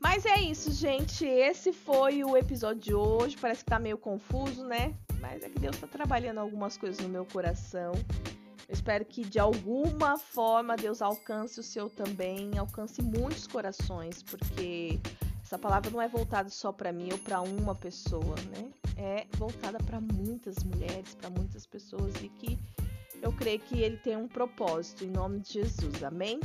Mas 0.00 0.24
é 0.24 0.40
isso, 0.40 0.70
gente. 0.70 1.26
Esse 1.26 1.72
foi 1.72 2.22
o 2.22 2.36
episódio 2.36 2.80
de 2.80 2.94
hoje. 2.94 3.36
Parece 3.36 3.64
que 3.64 3.70
tá 3.70 3.78
meio 3.78 3.98
confuso, 3.98 4.64
né? 4.64 4.94
Mas 5.20 5.42
é 5.42 5.48
que 5.48 5.58
Deus 5.58 5.76
tá 5.76 5.86
trabalhando 5.86 6.38
algumas 6.38 6.76
coisas 6.78 6.98
no 7.00 7.08
meu 7.08 7.26
coração. 7.26 7.92
Eu 8.68 8.72
espero 8.72 9.04
que 9.04 9.24
de 9.24 9.38
alguma 9.38 10.16
forma 10.16 10.76
Deus 10.76 11.02
alcance 11.02 11.58
o 11.58 11.62
seu 11.62 11.90
também, 11.90 12.56
alcance 12.56 13.02
muitos 13.02 13.46
corações, 13.46 14.22
porque 14.22 15.00
essa 15.46 15.56
palavra 15.56 15.88
não 15.92 16.02
é 16.02 16.08
voltada 16.08 16.48
só 16.48 16.72
para 16.72 16.92
mim 16.92 17.08
ou 17.12 17.18
para 17.18 17.40
uma 17.40 17.72
pessoa, 17.72 18.34
né? 18.50 18.68
É 18.96 19.26
voltada 19.36 19.78
para 19.78 20.00
muitas 20.00 20.56
mulheres, 20.64 21.14
para 21.14 21.30
muitas 21.30 21.64
pessoas 21.64 22.12
e 22.20 22.28
que 22.28 22.58
eu 23.22 23.32
creio 23.32 23.60
que 23.60 23.80
ele 23.80 23.96
tem 23.96 24.16
um 24.16 24.26
propósito 24.26 25.04
em 25.04 25.08
nome 25.08 25.38
de 25.38 25.52
Jesus. 25.52 26.02
Amém? 26.02 26.40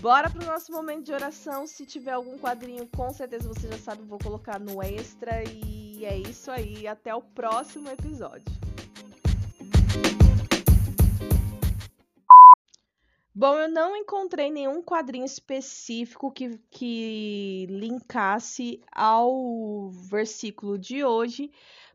Bora 0.00 0.28
pro 0.28 0.44
nosso 0.44 0.72
momento 0.72 1.04
de 1.04 1.12
oração. 1.12 1.64
Se 1.64 1.86
tiver 1.86 2.10
algum 2.10 2.36
quadrinho, 2.38 2.88
com 2.88 3.12
certeza 3.12 3.46
você 3.46 3.68
já 3.68 3.78
sabe, 3.78 4.02
vou 4.02 4.18
colocar 4.18 4.58
no 4.58 4.82
extra. 4.82 5.44
E 5.44 6.04
é 6.04 6.18
isso 6.18 6.50
aí. 6.50 6.88
Até 6.88 7.14
o 7.14 7.22
próximo 7.22 7.88
episódio. 7.88 8.67
Bom, 13.38 13.56
eu 13.56 13.68
não 13.68 13.96
encontrei 13.96 14.50
nenhum 14.50 14.82
quadrinho 14.82 15.24
específico 15.24 16.28
que, 16.32 16.58
que 16.72 17.68
linkasse 17.70 18.80
ao 18.90 19.90
versículo 19.90 20.76
de 20.76 21.04
hoje. 21.04 21.52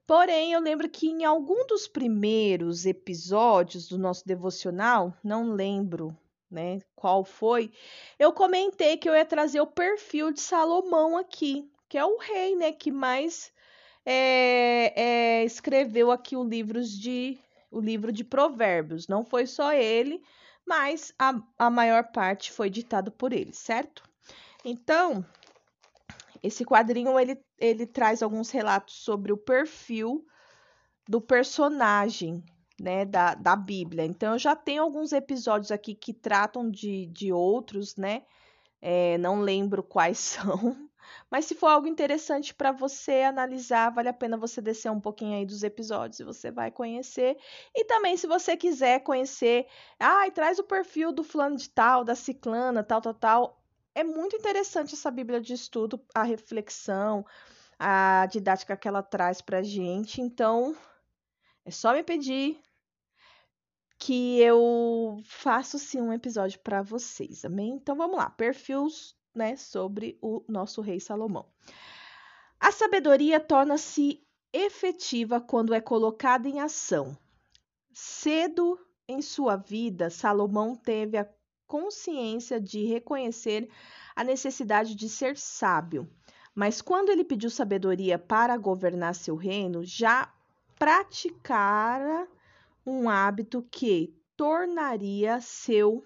Porém, 0.08 0.54
eu 0.54 0.62
lembro 0.62 0.90
que 0.90 1.06
em 1.06 1.26
algum 1.26 1.68
dos 1.68 1.86
primeiros 1.86 2.86
episódios 2.86 3.90
do 3.90 3.98
nosso 3.98 4.26
devocional, 4.26 5.14
não 5.22 5.52
lembro 5.52 6.18
né? 6.50 6.80
Qual 6.96 7.26
foi? 7.26 7.70
Eu 8.18 8.32
comentei 8.32 8.96
que 8.96 9.10
eu 9.10 9.14
ia 9.14 9.26
trazer 9.26 9.60
o 9.60 9.68
perfil 9.68 10.32
de 10.32 10.40
Salomão 10.40 11.18
aqui, 11.18 11.70
que 11.90 11.98
é 11.98 12.06
o 12.06 12.20
rei, 12.20 12.56
né? 12.56 12.72
Que 12.72 12.90
mais 12.90 13.52
é, 14.06 14.94
é, 14.96 15.44
escreveu 15.44 16.10
aqui 16.10 16.38
o 16.38 16.44
livro 16.46 16.82
de 16.82 17.38
o 17.70 17.82
livro 17.82 18.14
de 18.14 18.24
Provérbios. 18.24 19.10
Não 19.10 19.26
foi 19.26 19.46
só 19.46 19.74
ele, 19.74 20.22
mas 20.66 21.14
a, 21.20 21.34
a 21.58 21.70
maior 21.70 22.12
parte 22.12 22.52
foi 22.52 22.70
ditado 22.70 23.12
por 23.12 23.34
ele, 23.34 23.54
certo? 23.54 24.04
Então, 24.64 25.26
esse 26.42 26.66
quadrinho 26.66 27.20
ele, 27.20 27.38
ele 27.58 27.86
traz 27.86 28.22
alguns 28.22 28.50
relatos 28.50 28.96
sobre 28.96 29.32
o 29.32 29.38
perfil 29.38 30.26
do 31.08 31.22
personagem 31.22 32.44
né, 32.80 33.06
da, 33.06 33.36
da 33.36 33.56
Bíblia. 33.56 34.06
Então, 34.06 34.34
eu 34.34 34.40
já 34.40 34.56
tenho 34.56 34.84
alguns 34.84 35.12
episódios 35.12 35.72
aqui 35.72 35.94
que 35.94 36.14
tratam 36.14 36.70
de, 36.70 37.06
de 37.08 37.32
outros, 37.32 37.96
né? 37.96 38.24
É, 38.82 39.18
não 39.18 39.40
lembro 39.40 39.82
quais 39.82 40.18
são, 40.20 40.90
mas 41.30 41.46
se 41.46 41.56
for 41.56 41.68
algo 41.68 41.88
interessante 41.88 42.54
para 42.54 42.72
você 42.72 43.22
analisar, 43.22 43.90
vale 43.92 44.10
a 44.10 44.14
pena 44.14 44.38
você 44.38 44.62
descer 44.62 44.92
um 44.92 45.00
pouquinho 45.00 45.38
aí 45.38 45.46
dos 45.46 45.64
episódios 45.64 46.20
e 46.20 46.24
você 46.24 46.52
vai 46.52 46.72
conhecer. 46.72 47.38
E 47.74 47.86
também, 47.86 48.18
se 48.18 48.28
você 48.28 48.56
quiser 48.58 49.00
conhecer, 49.02 49.68
ai, 50.00 50.30
ah, 50.30 50.32
traz 50.32 50.60
o 50.60 50.64
perfil 50.64 51.12
do 51.12 51.24
fulano 51.24 51.58
de 51.58 51.70
tal, 51.70 52.04
da 52.04 52.16
ciclana, 52.16 52.84
tal, 52.84 53.02
tal, 53.02 53.14
tal. 53.14 53.64
É 53.96 54.04
muito 54.04 54.36
interessante 54.36 54.94
essa 54.96 55.12
Bíblia 55.12 55.40
de 55.40 55.54
estudo, 55.54 56.02
a 56.16 56.24
reflexão, 56.24 57.26
a 57.78 58.26
didática 58.32 58.76
que 58.76 58.88
ela 58.88 59.04
traz 59.04 59.42
pra 59.42 59.62
gente. 59.62 60.22
Então, 60.22 60.76
é 61.66 61.72
só 61.72 61.94
me 61.94 62.04
pedir 62.04 62.60
que 63.98 64.40
eu 64.42 65.22
faço 65.26 65.80
sim 65.80 66.02
um 66.02 66.12
episódio 66.12 66.60
para 66.60 66.82
vocês, 66.82 67.46
amém? 67.46 67.72
Então 67.76 67.96
vamos 67.96 68.18
lá, 68.18 68.30
perfis, 68.30 69.16
né, 69.34 69.56
sobre 69.56 70.18
o 70.22 70.44
nosso 70.48 70.82
rei 70.82 71.00
Salomão. 71.00 71.46
A 72.60 72.72
sabedoria 72.72 73.40
torna-se 73.40 74.24
efetiva 74.52 75.42
quando 75.42 75.74
é 75.74 75.82
colocada 75.82 76.48
em 76.48 76.60
ação. 76.60 77.18
Cedo 77.92 78.80
em 79.08 79.22
sua 79.22 79.56
vida, 79.56 80.10
Salomão 80.10 80.76
teve 80.76 81.18
a 81.18 81.28
consciência 81.68 82.62
de 82.62 82.86
reconhecer 82.86 83.70
a 84.16 84.24
necessidade 84.24 84.96
de 84.96 85.10
ser 85.10 85.38
sábio. 85.38 86.10
Mas 86.56 86.82
quando 86.82 87.10
ele 87.10 87.24
pediu 87.24 87.50
sabedoria 87.50 88.20
para 88.20 88.56
governar 88.58 89.16
seu 89.16 89.36
reino, 89.36 89.84
já 89.84 90.32
praticara 90.78 92.28
um 92.86 93.10
hábito 93.10 93.66
que 93.72 94.16
tornaria 94.38 95.42
seu 95.42 96.04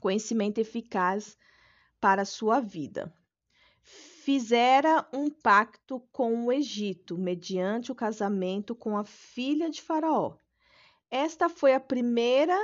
conhecimento 0.00 0.58
eficaz 0.58 1.36
para 2.00 2.24
sua 2.24 2.60
vida. 2.60 3.12
Fizera 3.82 5.08
um 5.12 5.30
pacto 5.30 6.00
com 6.12 6.46
o 6.46 6.52
Egito, 6.52 7.16
mediante 7.16 7.90
o 7.90 7.94
casamento 7.94 8.74
com 8.74 8.96
a 8.96 9.04
filha 9.04 9.70
de 9.70 9.80
Faraó. 9.80 10.36
Esta 11.10 11.48
foi 11.48 11.72
a 11.72 11.80
primeira 11.80 12.58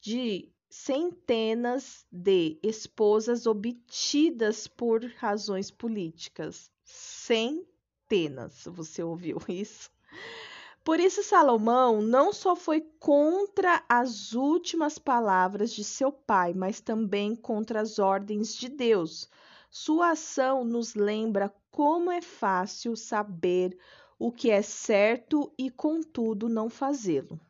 de 0.00 0.52
centenas 0.68 2.04
de 2.10 2.58
esposas 2.62 3.46
obtidas 3.46 4.66
por 4.66 5.04
razões 5.16 5.70
políticas. 5.70 6.70
Centenas, 6.82 8.64
você 8.66 9.02
ouviu 9.02 9.38
isso? 9.48 9.90
Por 10.84 10.98
isso, 10.98 11.22
Salomão 11.22 12.02
não 12.02 12.32
só 12.32 12.56
foi 12.56 12.80
contra 12.98 13.84
as 13.88 14.32
últimas 14.32 14.98
palavras 14.98 15.72
de 15.72 15.84
seu 15.84 16.10
pai, 16.10 16.52
mas 16.54 16.80
também 16.80 17.36
contra 17.36 17.80
as 17.80 18.00
ordens 18.00 18.54
de 18.54 18.68
Deus. 18.68 19.28
Sua 19.70 20.10
ação 20.10 20.64
nos 20.64 20.94
lembra 20.94 21.54
como 21.70 22.10
é 22.10 22.20
fácil 22.20 22.96
saber 22.96 23.78
o 24.18 24.32
que 24.32 24.50
é 24.50 24.60
certo 24.60 25.52
e, 25.56 25.70
contudo, 25.70 26.48
não 26.48 26.68
fazê-lo. 26.68 27.40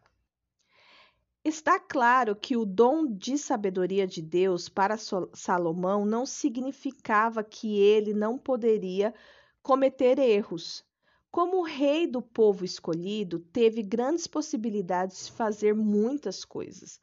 Está 1.44 1.80
claro 1.80 2.36
que 2.36 2.56
o 2.56 2.64
dom 2.64 3.04
de 3.06 3.36
sabedoria 3.36 4.06
de 4.06 4.22
Deus 4.22 4.68
para 4.68 4.96
Salomão 4.96 6.04
não 6.04 6.24
significava 6.24 7.42
que 7.42 7.80
ele 7.80 8.14
não 8.14 8.38
poderia 8.38 9.12
cometer 9.60 10.18
erros. 10.18 10.84
Como 11.32 11.64
rei 11.64 12.06
do 12.06 12.22
povo 12.22 12.64
escolhido, 12.64 13.40
teve 13.40 13.82
grandes 13.82 14.28
possibilidades 14.28 15.26
de 15.26 15.32
fazer 15.32 15.74
muitas 15.74 16.44
coisas, 16.44 17.00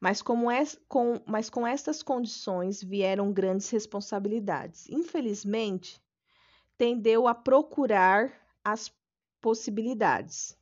mas, 0.00 0.22
como 0.22 0.50
é, 0.50 0.62
com, 0.88 1.20
mas 1.26 1.50
com 1.50 1.66
estas 1.66 2.02
condições 2.02 2.82
vieram 2.82 3.30
grandes 3.30 3.68
responsabilidades. 3.68 4.88
Infelizmente, 4.88 6.00
tendeu 6.78 7.28
a 7.28 7.34
procurar 7.34 8.32
as 8.64 8.90
possibilidades 9.40 10.56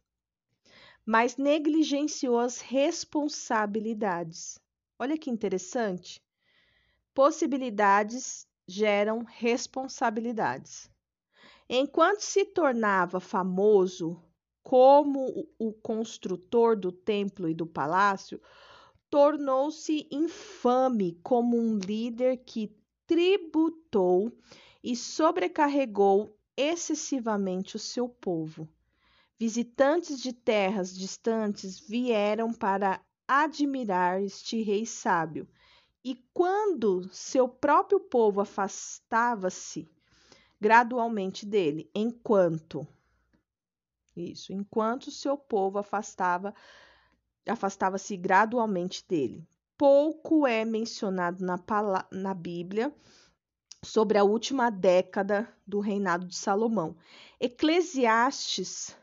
mas 1.05 1.37
negligenciou 1.37 2.39
as 2.39 2.61
responsabilidades. 2.61 4.59
Olha 4.99 5.17
que 5.17 5.31
interessante. 5.31 6.23
Possibilidades 7.15 8.47
geram 8.67 9.25
responsabilidades. 9.25 10.90
Enquanto 11.73 12.23
se 12.23 12.45
tornava 12.45 13.21
famoso 13.21 14.21
como 14.61 15.49
o 15.57 15.73
construtor 15.73 16.77
do 16.77 16.91
templo 16.91 17.49
e 17.49 17.55
do 17.55 17.65
palácio, 17.65 18.43
tornou-se 19.09 20.09
infame 20.11 21.21
como 21.23 21.57
um 21.57 21.79
líder 21.79 22.39
que 22.39 22.77
tributou 23.07 24.37
e 24.83 24.97
sobrecarregou 24.97 26.37
excessivamente 26.57 27.77
o 27.77 27.79
seu 27.79 28.09
povo. 28.09 28.69
Visitantes 29.39 30.21
de 30.21 30.33
terras 30.33 30.93
distantes 30.93 31.79
vieram 31.79 32.53
para 32.53 33.01
admirar 33.29 34.21
este 34.21 34.61
rei 34.61 34.85
sábio. 34.85 35.49
E 36.05 36.17
quando 36.35 37.09
seu 37.13 37.49
próprio 37.49 38.01
povo 38.01 38.41
afastava-se 38.41 39.89
gradualmente 40.61 41.47
dele, 41.47 41.91
enquanto 41.95 42.87
isso, 44.17 44.53
enquanto 44.53 45.11
seu 45.11 45.37
povo 45.37 45.79
afastava 45.79 46.55
afastava-se 47.49 48.17
gradualmente 48.17 49.05
dele. 49.09 49.45
Pouco 49.77 50.47
é 50.47 50.65
mencionado 50.65 51.45
na, 51.45 51.59
na 52.13 52.35
Bíblia 52.35 52.95
sobre 53.83 54.19
a 54.19 54.25
última 54.25 54.71
década 54.71 55.49
do 55.67 55.81
reinado 55.81 56.27
de 56.27 56.37
Salomão. 56.37 56.97
Eclesiastes 57.41 58.95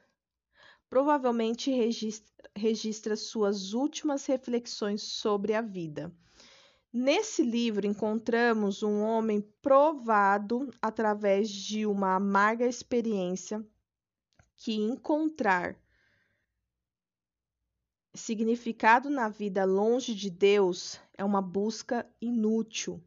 provavelmente 0.89 1.71
registra, 1.71 2.49
registra 2.55 3.15
suas 3.15 3.73
últimas 3.73 4.25
reflexões 4.25 5.01
sobre 5.01 5.53
a 5.53 5.61
vida. 5.61 6.13
Nesse 6.91 7.43
livro 7.43 7.85
encontramos 7.85 8.81
um 8.81 9.01
homem 9.01 9.41
provado 9.61 10.71
através 10.81 11.49
de 11.49 11.85
uma 11.85 12.15
amarga 12.15 12.65
experiência 12.65 13.65
que 14.55 14.73
encontrar 14.73 15.77
significado 18.17 19.09
na 19.09 19.29
vida 19.29 19.63
longe 19.63 20.13
de 20.13 20.29
Deus 20.29 20.99
é 21.17 21.23
uma 21.23 21.41
busca 21.41 22.05
inútil. 22.19 23.01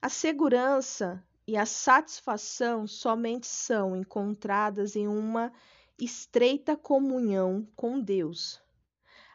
A 0.00 0.08
segurança 0.08 1.24
e 1.46 1.56
a 1.56 1.66
satisfação 1.66 2.86
somente 2.86 3.46
são 3.46 3.96
encontradas 3.96 4.94
em 4.94 5.08
uma 5.08 5.52
estreita 5.98 6.76
comunhão 6.76 7.66
com 7.74 8.00
Deus. 8.00 8.62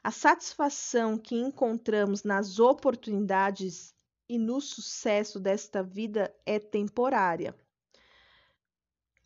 A 0.05 0.11
satisfação 0.11 1.17
que 1.17 1.35
encontramos 1.35 2.23
nas 2.23 2.59
oportunidades 2.59 3.91
e 4.29 4.37
no 4.37 4.61
sucesso 4.61 5.39
desta 5.39 5.81
vida 5.81 6.31
é 6.45 6.59
temporária. 6.59 7.55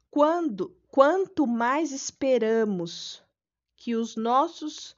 Quando, 0.09 0.73
quanto 0.87 1.45
mais 1.45 1.91
esperamos 1.91 3.21
que 3.75 3.93
os 3.93 4.15
nossos 4.15 4.95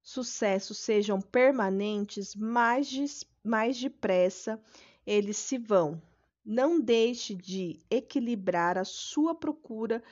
sucessos 0.00 0.78
sejam 0.78 1.20
permanentes, 1.20 2.36
mais, 2.36 2.86
de, 2.86 3.04
mais 3.42 3.76
depressa 3.80 4.62
eles 5.04 5.38
se 5.38 5.58
vão. 5.58 6.00
Não 6.44 6.80
deixe 6.80 7.34
de 7.34 7.80
equilibrar 7.90 8.78
a 8.78 8.84
sua 8.84 9.34
procura 9.34 10.04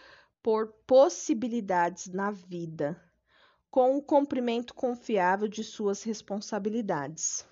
por 0.42 0.72
possibilidades 0.84 2.08
na 2.08 2.32
vida, 2.32 3.00
com 3.74 3.96
o 3.96 4.00
cumprimento 4.00 4.72
confiável 4.72 5.48
de 5.48 5.64
suas 5.64 6.04
responsabilidades. 6.04 7.44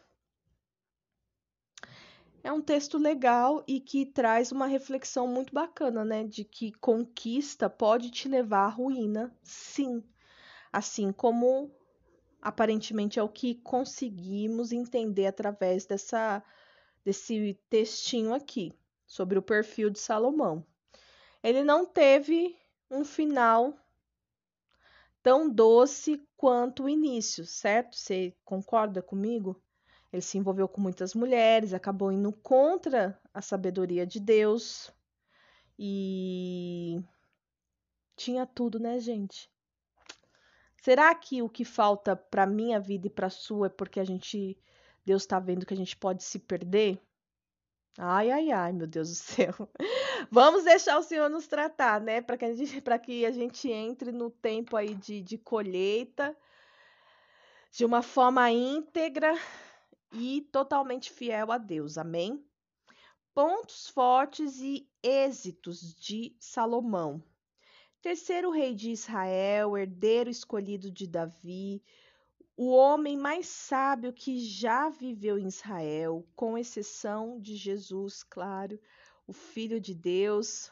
É 2.44 2.52
um 2.52 2.60
texto 2.60 2.96
legal 2.96 3.64
e 3.66 3.80
que 3.80 4.06
traz 4.06 4.52
uma 4.52 4.68
reflexão 4.68 5.26
muito 5.26 5.52
bacana, 5.52 6.04
né? 6.04 6.22
De 6.22 6.44
que 6.44 6.70
conquista 6.74 7.68
pode 7.68 8.08
te 8.08 8.28
levar 8.28 8.66
à 8.66 8.68
ruína, 8.68 9.36
sim. 9.42 10.00
Assim 10.72 11.10
como 11.10 11.74
aparentemente 12.40 13.18
é 13.18 13.22
o 13.24 13.28
que 13.28 13.56
conseguimos 13.56 14.70
entender 14.70 15.26
através 15.26 15.86
dessa, 15.86 16.40
desse 17.04 17.58
textinho 17.68 18.32
aqui, 18.32 18.72
sobre 19.04 19.40
o 19.40 19.42
perfil 19.42 19.90
de 19.90 19.98
Salomão. 19.98 20.64
Ele 21.42 21.64
não 21.64 21.84
teve 21.84 22.56
um 22.88 23.04
final 23.04 23.76
tão 25.22 25.48
doce 25.48 26.20
quanto 26.36 26.84
o 26.84 26.88
início, 26.88 27.44
certo? 27.44 27.96
Você 27.96 28.34
concorda 28.44 29.00
comigo? 29.00 29.62
Ele 30.12 30.20
se 30.20 30.36
envolveu 30.36 30.68
com 30.68 30.80
muitas 30.80 31.14
mulheres, 31.14 31.72
acabou 31.72 32.12
indo 32.12 32.32
contra 32.32 33.18
a 33.32 33.40
sabedoria 33.40 34.06
de 34.06 34.20
Deus 34.20 34.92
e 35.78 37.02
tinha 38.16 38.44
tudo, 38.44 38.78
né, 38.78 39.00
gente? 39.00 39.50
Será 40.82 41.14
que 41.14 41.40
o 41.40 41.48
que 41.48 41.64
falta 41.64 42.14
para 42.16 42.46
minha 42.46 42.78
vida 42.78 43.06
e 43.06 43.10
para 43.10 43.30
sua 43.30 43.68
é 43.68 43.70
porque 43.70 44.00
a 44.00 44.04
gente 44.04 44.58
Deus 45.04 45.22
está 45.22 45.38
vendo 45.38 45.64
que 45.64 45.74
a 45.74 45.76
gente 45.76 45.96
pode 45.96 46.22
se 46.22 46.38
perder? 46.38 47.00
Ai, 47.98 48.30
ai, 48.30 48.50
ai, 48.50 48.72
meu 48.72 48.86
Deus 48.86 49.08
do 49.10 49.14
céu. 49.16 49.68
Vamos 50.30 50.64
deixar 50.64 50.98
o 50.98 51.02
Senhor 51.02 51.28
nos 51.28 51.46
tratar, 51.46 52.00
né? 52.00 52.22
Para 52.22 52.38
que, 52.38 52.44
a 52.44 52.54
gente, 52.54 52.80
que 53.04 53.26
a 53.26 53.30
gente 53.30 53.70
entre 53.70 54.12
no 54.12 54.30
tempo 54.30 54.76
aí 54.76 54.94
de, 54.94 55.20
de 55.20 55.36
colheita 55.36 56.36
de 57.70 57.84
uma 57.84 58.02
forma 58.02 58.50
íntegra 58.50 59.34
e 60.12 60.42
totalmente 60.52 61.10
fiel 61.10 61.50
a 61.50 61.58
Deus. 61.58 61.96
Amém? 61.96 62.44
Pontos 63.34 63.88
fortes 63.88 64.60
e 64.60 64.86
êxitos 65.02 65.94
de 65.94 66.36
Salomão. 66.38 67.22
Terceiro 68.02 68.50
rei 68.50 68.74
de 68.74 68.90
Israel, 68.90 69.76
herdeiro 69.76 70.28
escolhido 70.28 70.90
de 70.90 71.06
Davi, 71.06 71.82
o 72.54 72.70
homem 72.70 73.16
mais 73.16 73.46
sábio 73.46 74.12
que 74.12 74.38
já 74.38 74.90
viveu 74.90 75.38
em 75.38 75.48
Israel, 75.48 76.26
com 76.36 76.58
exceção 76.58 77.40
de 77.40 77.56
Jesus, 77.56 78.22
claro, 78.22 78.78
o 79.26 79.32
Filho 79.32 79.80
de 79.80 79.94
Deus, 79.94 80.70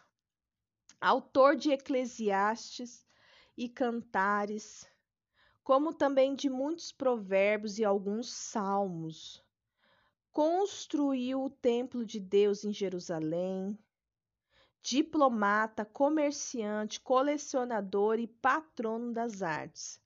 autor 1.00 1.56
de 1.56 1.70
Eclesiastes 1.70 3.06
e 3.56 3.66
Cantares, 3.66 4.86
como 5.64 5.94
também 5.94 6.34
de 6.34 6.50
muitos 6.50 6.92
provérbios 6.92 7.78
e 7.78 7.84
alguns 7.84 8.30
salmos. 8.30 9.42
Construiu 10.30 11.44
o 11.44 11.50
templo 11.50 12.04
de 12.04 12.20
Deus 12.20 12.62
em 12.62 12.72
Jerusalém. 12.72 13.76
Diplomata, 14.82 15.84
comerciante, 15.84 17.00
colecionador 17.00 18.18
e 18.18 18.26
patrono 18.26 19.12
das 19.12 19.42
artes 19.42 20.00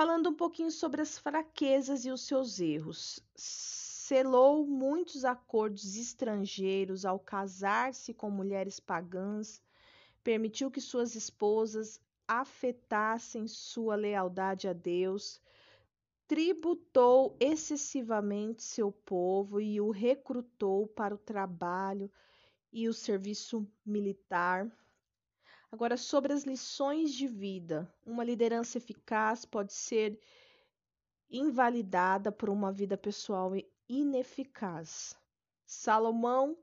falando 0.00 0.30
um 0.30 0.34
pouquinho 0.34 0.70
sobre 0.70 1.02
as 1.02 1.18
fraquezas 1.18 2.06
e 2.06 2.10
os 2.10 2.22
seus 2.22 2.58
erros. 2.58 3.20
Selou 3.36 4.66
muitos 4.66 5.26
acordos 5.26 5.94
estrangeiros 5.94 7.04
ao 7.04 7.18
casar-se 7.18 8.14
com 8.14 8.30
mulheres 8.30 8.80
pagãs, 8.80 9.62
permitiu 10.24 10.70
que 10.70 10.80
suas 10.80 11.14
esposas 11.14 12.00
afetassem 12.26 13.46
sua 13.46 13.94
lealdade 13.94 14.66
a 14.66 14.72
Deus, 14.72 15.38
tributou 16.26 17.36
excessivamente 17.38 18.62
seu 18.62 18.90
povo 18.90 19.60
e 19.60 19.82
o 19.82 19.90
recrutou 19.90 20.86
para 20.86 21.14
o 21.14 21.18
trabalho 21.18 22.10
e 22.72 22.88
o 22.88 22.94
serviço 22.94 23.70
militar 23.84 24.66
Agora, 25.72 25.96
sobre 25.96 26.32
as 26.32 26.42
lições 26.42 27.12
de 27.12 27.28
vida, 27.28 27.88
uma 28.04 28.24
liderança 28.24 28.76
eficaz 28.76 29.44
pode 29.44 29.72
ser 29.72 30.18
invalidada 31.30 32.32
por 32.32 32.50
uma 32.50 32.72
vida 32.72 32.98
pessoal 32.98 33.52
ineficaz. 33.88 35.16
Salomão 35.64 36.58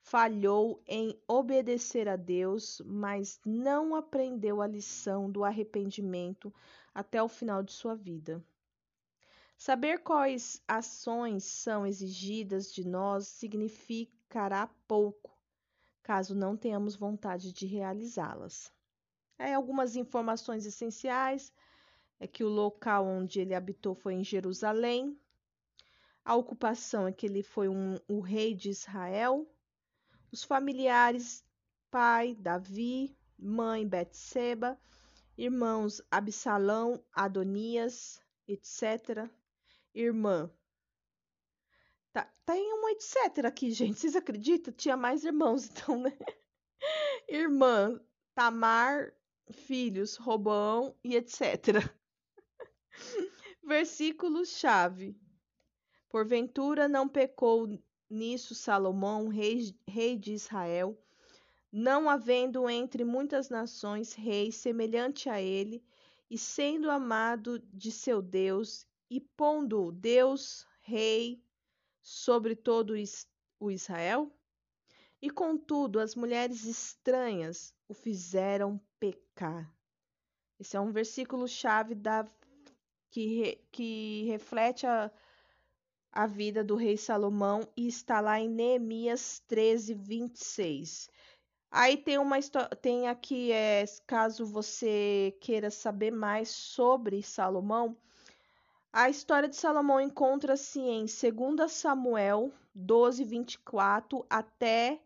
falhou 0.00 0.82
em 0.86 1.16
obedecer 1.28 2.08
a 2.08 2.16
Deus, 2.16 2.82
mas 2.84 3.40
não 3.44 3.94
aprendeu 3.94 4.60
a 4.60 4.66
lição 4.66 5.30
do 5.30 5.44
arrependimento 5.44 6.52
até 6.92 7.22
o 7.22 7.28
final 7.28 7.62
de 7.62 7.72
sua 7.72 7.94
vida. 7.94 8.44
Saber 9.56 10.02
quais 10.02 10.60
ações 10.66 11.44
são 11.44 11.86
exigidas 11.86 12.72
de 12.72 12.84
nós 12.84 13.28
significará 13.28 14.66
pouco, 14.88 15.33
caso 16.04 16.34
não 16.34 16.54
tenhamos 16.54 16.94
vontade 16.94 17.50
de 17.50 17.66
realizá-las. 17.66 18.70
É, 19.38 19.54
algumas 19.54 19.96
informações 19.96 20.66
essenciais 20.66 21.52
é 22.20 22.26
que 22.26 22.44
o 22.44 22.48
local 22.48 23.06
onde 23.06 23.40
ele 23.40 23.54
habitou 23.54 23.94
foi 23.94 24.12
em 24.12 24.22
Jerusalém. 24.22 25.18
A 26.22 26.36
ocupação 26.36 27.08
é 27.08 27.12
que 27.12 27.26
ele 27.26 27.42
foi 27.42 27.68
um, 27.68 27.98
o 28.06 28.20
rei 28.20 28.54
de 28.54 28.68
Israel. 28.68 29.50
Os 30.30 30.44
familiares, 30.44 31.42
pai 31.90 32.36
Davi, 32.38 33.16
mãe 33.38 33.88
Betseba, 33.88 34.78
irmãos 35.38 36.02
Absalão, 36.10 37.02
Adonias, 37.12 38.20
etc. 38.46 39.28
Irmã. 39.94 40.50
Tá, 42.14 42.30
tá 42.46 42.56
em 42.56 42.72
um 42.72 42.88
etc 42.90 43.44
aqui, 43.44 43.72
gente. 43.72 43.98
Vocês 43.98 44.14
acreditam? 44.14 44.72
Tinha 44.72 44.96
mais 44.96 45.24
irmãos, 45.24 45.66
então, 45.68 46.00
né? 46.00 46.16
Irmã, 47.28 48.00
Tamar, 48.36 49.12
filhos, 49.50 50.14
Robão 50.14 50.94
e 51.02 51.16
etc. 51.16 51.82
Versículo-chave. 53.66 55.18
Porventura 56.08 56.86
não 56.86 57.08
pecou 57.08 57.66
nisso 58.08 58.54
Salomão, 58.54 59.26
rei, 59.26 59.76
rei 59.84 60.16
de 60.16 60.34
Israel, 60.34 60.96
não 61.72 62.08
havendo 62.08 62.70
entre 62.70 63.02
muitas 63.02 63.48
nações 63.50 64.14
rei 64.14 64.52
semelhante 64.52 65.28
a 65.28 65.42
ele, 65.42 65.84
e 66.30 66.38
sendo 66.38 66.88
amado 66.92 67.58
de 67.72 67.90
seu 67.90 68.22
Deus, 68.22 68.86
e 69.10 69.20
pondo 69.20 69.90
Deus 69.90 70.64
rei 70.80 71.42
sobre 72.04 72.54
todo 72.54 72.94
o 73.58 73.70
Israel? 73.70 74.30
E 75.22 75.30
contudo, 75.30 75.98
as 75.98 76.14
mulheres 76.14 76.64
estranhas 76.64 77.74
o 77.88 77.94
fizeram 77.94 78.78
pecar. 79.00 79.74
Esse 80.60 80.76
é 80.76 80.80
um 80.80 80.92
versículo 80.92 81.48
chave 81.48 81.94
da 81.94 82.28
que, 83.10 83.58
que 83.72 84.24
reflete 84.24 84.86
a, 84.86 85.10
a 86.12 86.26
vida 86.26 86.62
do 86.62 86.76
rei 86.76 86.98
Salomão 86.98 87.66
e 87.74 87.88
está 87.88 88.20
lá 88.20 88.38
em 88.38 88.50
Neemias 88.50 89.40
13, 89.48 89.94
26. 89.94 91.08
Aí 91.70 91.96
tem 91.96 92.18
uma 92.18 92.36
tem 92.82 93.08
aqui, 93.08 93.50
é, 93.50 93.84
caso 94.06 94.44
você 94.44 95.36
queira 95.40 95.70
saber 95.70 96.10
mais 96.10 96.50
sobre 96.50 97.22
Salomão, 97.22 97.96
a 98.94 99.10
história 99.10 99.48
de 99.48 99.56
Salomão 99.56 100.00
encontra-se 100.00 100.78
em 100.78 101.04
2 101.04 101.72
Samuel 101.72 102.52
12, 102.72 103.24
24 103.24 104.24
até 104.30 105.00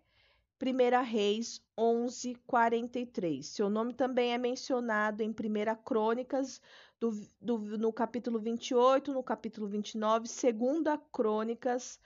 1 0.63 1.03
Reis 1.03 1.63
11, 1.77 2.35
43. 2.47 3.47
Seu 3.47 3.71
nome 3.71 3.95
também 3.95 4.35
é 4.35 4.39
mencionado 4.39 5.23
em 5.23 5.31
1 5.31 5.35
Crônicas, 5.83 6.61
do, 7.01 7.13
do, 7.41 7.59
no 7.79 7.91
capítulo 7.91 8.39
28, 8.39 9.11
no 9.15 9.23
capítulo 9.23 9.67
29, 9.67 10.29
2 10.29 11.01
Crônicas, 11.11 11.99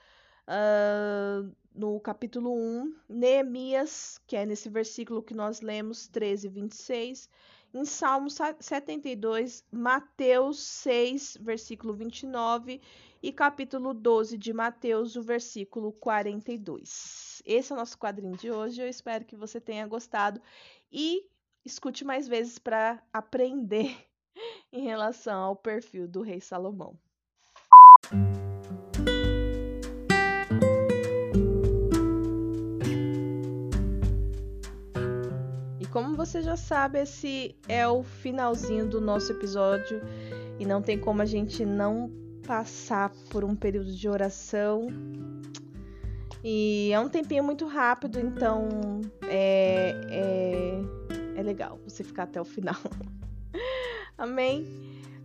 uh, 0.47 1.51
no 1.75 1.99
capítulo 1.99 2.55
1, 2.55 2.95
Neemias, 3.09 4.21
que 4.29 4.37
é 4.37 4.47
nesse 4.47 4.69
versículo 4.69 5.21
que 5.21 5.35
nós 5.35 5.61
lemos, 5.61 6.07
13 6.07 6.47
e 6.47 6.51
26, 6.51 7.29
em 7.75 7.85
Salmo 7.85 8.29
72, 8.29 9.65
Mateus 9.71 10.61
6, 10.61 11.39
versículo 11.41 11.95
29 11.95 12.81
e 13.23 13.33
capítulo 13.33 13.95
12 13.95 14.37
de 14.37 14.53
Mateus, 14.53 15.17
o 15.17 15.23
versículo 15.23 15.93
42. 15.93 17.43
Esse 17.47 17.73
é 17.73 17.75
o 17.75 17.79
nosso 17.79 17.99
quadrinho 17.99 18.37
de 18.37 18.51
hoje. 18.51 18.83
Eu 18.83 18.89
espero 18.89 19.25
que 19.25 19.37
você 19.37 19.61
tenha 19.61 19.87
gostado 19.87 20.41
e 20.91 21.27
escute 21.65 22.05
mais 22.05 22.29
vezes 22.29 22.59
para 22.59 23.03
aprender 23.13 23.97
em 24.71 24.83
relação 24.83 25.43
ao 25.43 25.57
perfil 25.57 26.07
do 26.07 26.21
rei 26.21 26.41
Salomão. 26.41 26.99
Como 36.13 36.27
você 36.27 36.43
já 36.43 36.59
sabe, 36.59 37.01
esse 37.01 37.57
é 37.67 37.89
o 37.89 38.03
finalzinho 38.03 38.87
do 38.87 39.01
nosso 39.01 39.33
episódio 39.33 40.03
e 40.59 40.67
não 40.67 40.83
tem 40.83 40.99
como 40.99 41.23
a 41.23 41.25
gente 41.25 41.65
não 41.65 42.11
passar 42.47 43.11
por 43.31 43.45
um 43.45 43.57
período 43.57 43.91
de 43.91 44.07
oração. 44.11 44.89
E 46.45 46.91
é 46.93 47.01
um 47.01 47.09
tempinho 47.09 47.43
muito 47.43 47.67
rápido, 47.67 48.21
então 48.21 49.01
é, 49.23 49.95
é, 50.11 50.81
é 51.37 51.43
legal 51.43 51.81
você 51.89 52.05
ficar 52.05 52.25
até 52.25 52.39
o 52.39 52.45
final. 52.45 52.77
Amém? 54.19 54.67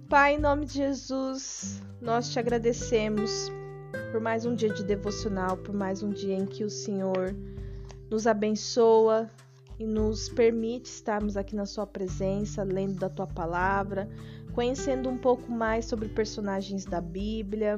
Pai, 0.07 0.35
em 0.35 0.39
nome 0.39 0.65
de 0.65 0.75
Jesus, 0.75 1.83
nós 1.99 2.29
te 2.29 2.39
agradecemos 2.39 3.51
por 4.13 4.21
mais 4.21 4.45
um 4.45 4.55
dia 4.55 4.69
de 4.69 4.85
devocional, 4.85 5.57
por 5.57 5.75
mais 5.75 6.01
um 6.01 6.11
dia 6.11 6.35
em 6.35 6.45
que 6.45 6.63
o 6.63 6.69
Senhor 6.69 7.35
nos 8.09 8.25
abençoa, 8.25 9.29
e 9.79 9.85
nos 9.85 10.29
permite 10.29 10.85
estarmos 10.85 11.37
aqui 11.37 11.55
na 11.55 11.65
Sua 11.65 11.85
presença, 11.85 12.63
lendo 12.63 12.95
da 12.95 13.09
Tua 13.09 13.27
palavra, 13.27 14.09
conhecendo 14.53 15.09
um 15.09 15.17
pouco 15.17 15.51
mais 15.51 15.85
sobre 15.85 16.09
personagens 16.09 16.85
da 16.85 16.99
Bíblia, 16.99 17.75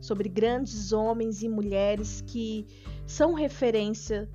sobre 0.00 0.28
grandes 0.28 0.92
homens 0.92 1.42
e 1.42 1.48
mulheres 1.48 2.22
que 2.26 2.66
são 3.06 3.34
referência 3.34 4.28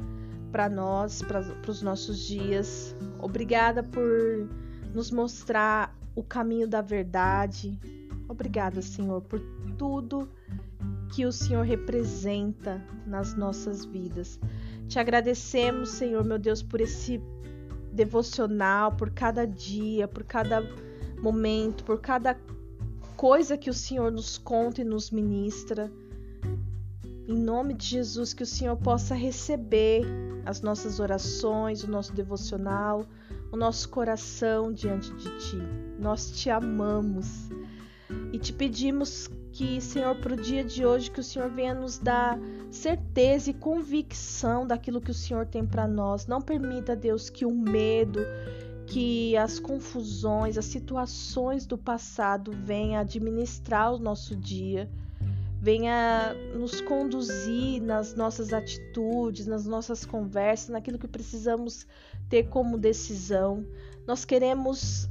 para 0.52 0.68
nós, 0.68 1.22
para 1.22 1.42
os 1.68 1.82
nossos 1.82 2.20
dias. 2.26 2.96
Obrigada 3.20 3.84
por 3.84 4.50
nos 4.94 5.12
mostrar 5.12 5.98
o 6.16 6.24
caminho 6.24 6.68
da 6.68 6.82
verdade. 6.82 7.80
Obrigada, 8.28 8.82
Senhor, 8.82 9.22
por 9.22 9.40
tudo 9.78 10.30
que 11.14 11.26
o 11.26 11.32
Senhor 11.32 11.64
representa 11.64 12.84
nas 13.06 13.36
nossas 13.36 13.86
vidas. 13.86 14.40
Te 14.90 14.98
agradecemos, 14.98 15.90
Senhor, 15.90 16.26
meu 16.26 16.40
Deus, 16.40 16.64
por 16.64 16.82
esse 16.82 17.22
devocional, 17.94 18.92
por 18.94 19.12
cada 19.12 19.46
dia, 19.46 20.08
por 20.08 20.24
cada 20.24 20.64
momento, 21.22 21.84
por 21.84 22.02
cada 22.02 22.36
coisa 23.16 23.56
que 23.56 23.70
o 23.70 23.74
Senhor 23.74 24.12
nos 24.12 24.40
conta 24.40 24.82
e 24.82 24.84
nos 24.84 25.12
ministra. 25.12 25.92
Em 27.28 27.38
nome 27.38 27.76
de 27.76 27.86
Jesus, 27.86 28.34
que 28.34 28.42
o 28.42 28.48
Senhor 28.48 28.78
possa 28.78 29.14
receber 29.14 30.02
as 30.44 30.60
nossas 30.62 31.00
orações, 31.00 31.84
o 31.84 31.92
nosso 31.92 32.12
devocional, 32.14 33.06
o 33.52 33.56
nosso 33.56 33.90
coração 33.90 34.74
diante 34.74 35.14
de 35.14 35.30
Ti. 35.38 35.58
Nós 36.00 36.32
te 36.32 36.50
amamos 36.50 37.48
e 38.34 38.40
te 38.40 38.52
pedimos 38.52 39.30
que, 39.60 39.82
Senhor, 39.82 40.16
para 40.16 40.32
o 40.32 40.38
dia 40.38 40.64
de 40.64 40.86
hoje, 40.86 41.12
que 41.12 41.20
o 41.20 41.24
Senhor 41.24 41.50
venha 41.50 41.74
nos 41.74 42.00
dar 42.00 42.40
certeza 42.72 43.50
e 43.50 43.54
convicção 43.54 44.66
daquilo 44.66 45.02
que 45.02 45.12
o 45.12 45.14
Senhor 45.14 45.46
tem 45.46 45.66
para 45.66 45.86
nós. 45.86 46.26
Não 46.26 46.40
permita, 46.42 46.96
Deus, 46.96 47.30
que 47.30 47.46
o 47.46 47.52
medo, 47.52 48.22
que 48.88 49.36
as 49.36 49.60
confusões, 49.60 50.58
as 50.58 50.64
situações 50.64 51.66
do 51.66 51.78
passado 51.78 52.54
venham 52.54 53.02
administrar 53.02 53.94
o 53.94 54.00
nosso 54.00 54.34
dia, 54.34 54.90
venha 55.60 56.34
nos 56.56 56.80
conduzir 56.80 57.82
nas 57.82 58.16
nossas 58.16 58.54
atitudes, 58.54 59.46
nas 59.46 59.66
nossas 59.66 60.06
conversas, 60.06 60.70
naquilo 60.70 60.98
que 60.98 61.06
precisamos 61.06 61.86
ter 62.30 62.44
como 62.48 62.78
decisão. 62.78 63.66
Nós 64.08 64.24
queremos 64.24 65.10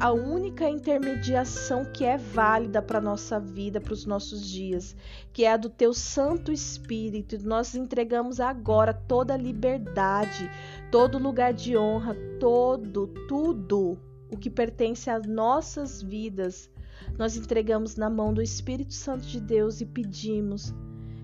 a 0.00 0.10
única 0.10 0.68
intermediação 0.68 1.84
que 1.84 2.04
é 2.04 2.16
válida 2.16 2.80
para 2.80 2.98
a 2.98 3.02
nossa 3.02 3.38
vida, 3.38 3.80
para 3.80 3.92
os 3.92 4.06
nossos 4.06 4.48
dias, 4.48 4.96
que 5.32 5.44
é 5.44 5.52
a 5.52 5.56
do 5.56 5.68
Teu 5.68 5.92
Santo 5.92 6.50
Espírito. 6.50 7.36
Nós 7.46 7.74
entregamos 7.74 8.40
agora 8.40 8.94
toda 8.94 9.34
a 9.34 9.36
liberdade, 9.36 10.50
todo 10.90 11.18
lugar 11.18 11.52
de 11.52 11.76
honra, 11.76 12.16
todo, 12.40 13.06
tudo 13.28 13.98
o 14.30 14.36
que 14.36 14.50
pertence 14.50 15.10
às 15.10 15.26
nossas 15.26 16.02
vidas. 16.02 16.70
Nós 17.18 17.36
entregamos 17.36 17.96
na 17.96 18.08
mão 18.08 18.32
do 18.32 18.42
Espírito 18.42 18.94
Santo 18.94 19.26
de 19.26 19.40
Deus 19.40 19.80
e 19.80 19.86
pedimos, 19.86 20.74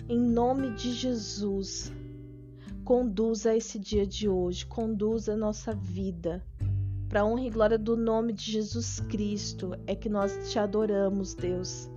em 0.08 0.20
nome 0.20 0.70
de 0.74 0.92
Jesus, 0.92 1.92
conduza 2.84 3.56
esse 3.56 3.78
dia 3.78 4.06
de 4.06 4.28
hoje, 4.28 4.66
conduza 4.66 5.32
a 5.32 5.36
nossa 5.36 5.74
vida 5.74 6.42
para 7.08 7.24
honra 7.24 7.42
e 7.42 7.50
glória 7.50 7.78
do 7.78 7.96
nome 7.96 8.34
de 8.34 8.52
Jesus 8.52 9.00
Cristo 9.00 9.74
é 9.86 9.94
que 9.94 10.10
nós 10.10 10.50
te 10.50 10.58
adoramos, 10.58 11.34
Deus. 11.34 11.90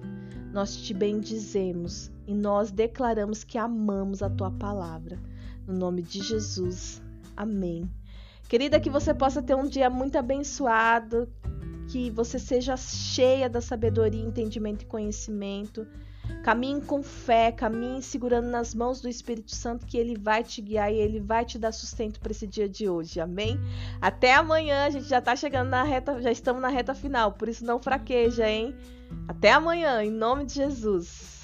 Nós 0.54 0.76
te 0.76 0.94
bendizemos 0.94 2.10
e 2.26 2.34
nós 2.34 2.72
declaramos 2.72 3.44
que 3.44 3.58
amamos 3.58 4.24
a 4.24 4.30
tua 4.30 4.52
palavra. 4.52 5.20
No 5.68 5.74
nome 5.74 6.02
de 6.02 6.22
Jesus. 6.22 7.02
Amém. 7.36 7.92
Querida, 8.48 8.80
que 8.80 8.90
você 8.90 9.14
possa 9.14 9.42
ter 9.42 9.56
um 9.56 9.68
dia 9.68 9.90
muito 9.90 10.18
abençoado, 10.18 11.30
que 11.90 12.10
você 12.10 12.40
seja 12.40 12.78
cheia 12.78 13.50
da 13.50 13.60
sabedoria, 13.60 14.22
entendimento 14.22 14.84
e 14.84 14.88
conhecimento. 14.88 15.86
Caminhe 16.44 16.82
com 16.82 17.04
fé, 17.04 17.52
caminhe 17.52 18.02
segurando 18.02 18.48
nas 18.48 18.74
mãos 18.74 19.00
do 19.00 19.08
Espírito 19.08 19.54
Santo, 19.54 19.86
que 19.86 19.98
ele 19.98 20.18
vai 20.18 20.44
te 20.44 20.62
guiar 20.62 20.92
e 20.92 20.98
ele 20.98 21.20
vai 21.20 21.46
te 21.46 21.60
dar 21.60 21.72
sustento 21.72 22.20
para 22.20 22.32
esse 22.32 22.48
dia 22.48 22.68
de 22.68 22.90
hoje. 22.90 23.20
Amém? 23.20 23.60
Até 24.02 24.34
amanhã, 24.34 24.86
a 24.86 24.90
gente 24.90 25.08
já 25.08 25.22
tá 25.22 25.36
chegando 25.36 25.70
na 25.70 25.84
reta, 25.84 26.22
já 26.22 26.32
estamos 26.32 26.62
na 26.62 26.70
reta 26.70 26.96
final, 26.96 27.32
por 27.34 27.48
isso 27.48 27.64
não 27.64 27.80
fraqueja, 27.80 28.50
hein? 28.50 28.76
Até 29.28 29.52
amanhã, 29.52 30.04
em 30.04 30.12
nome 30.12 30.46
de 30.46 30.56
Jesus. 30.56 31.41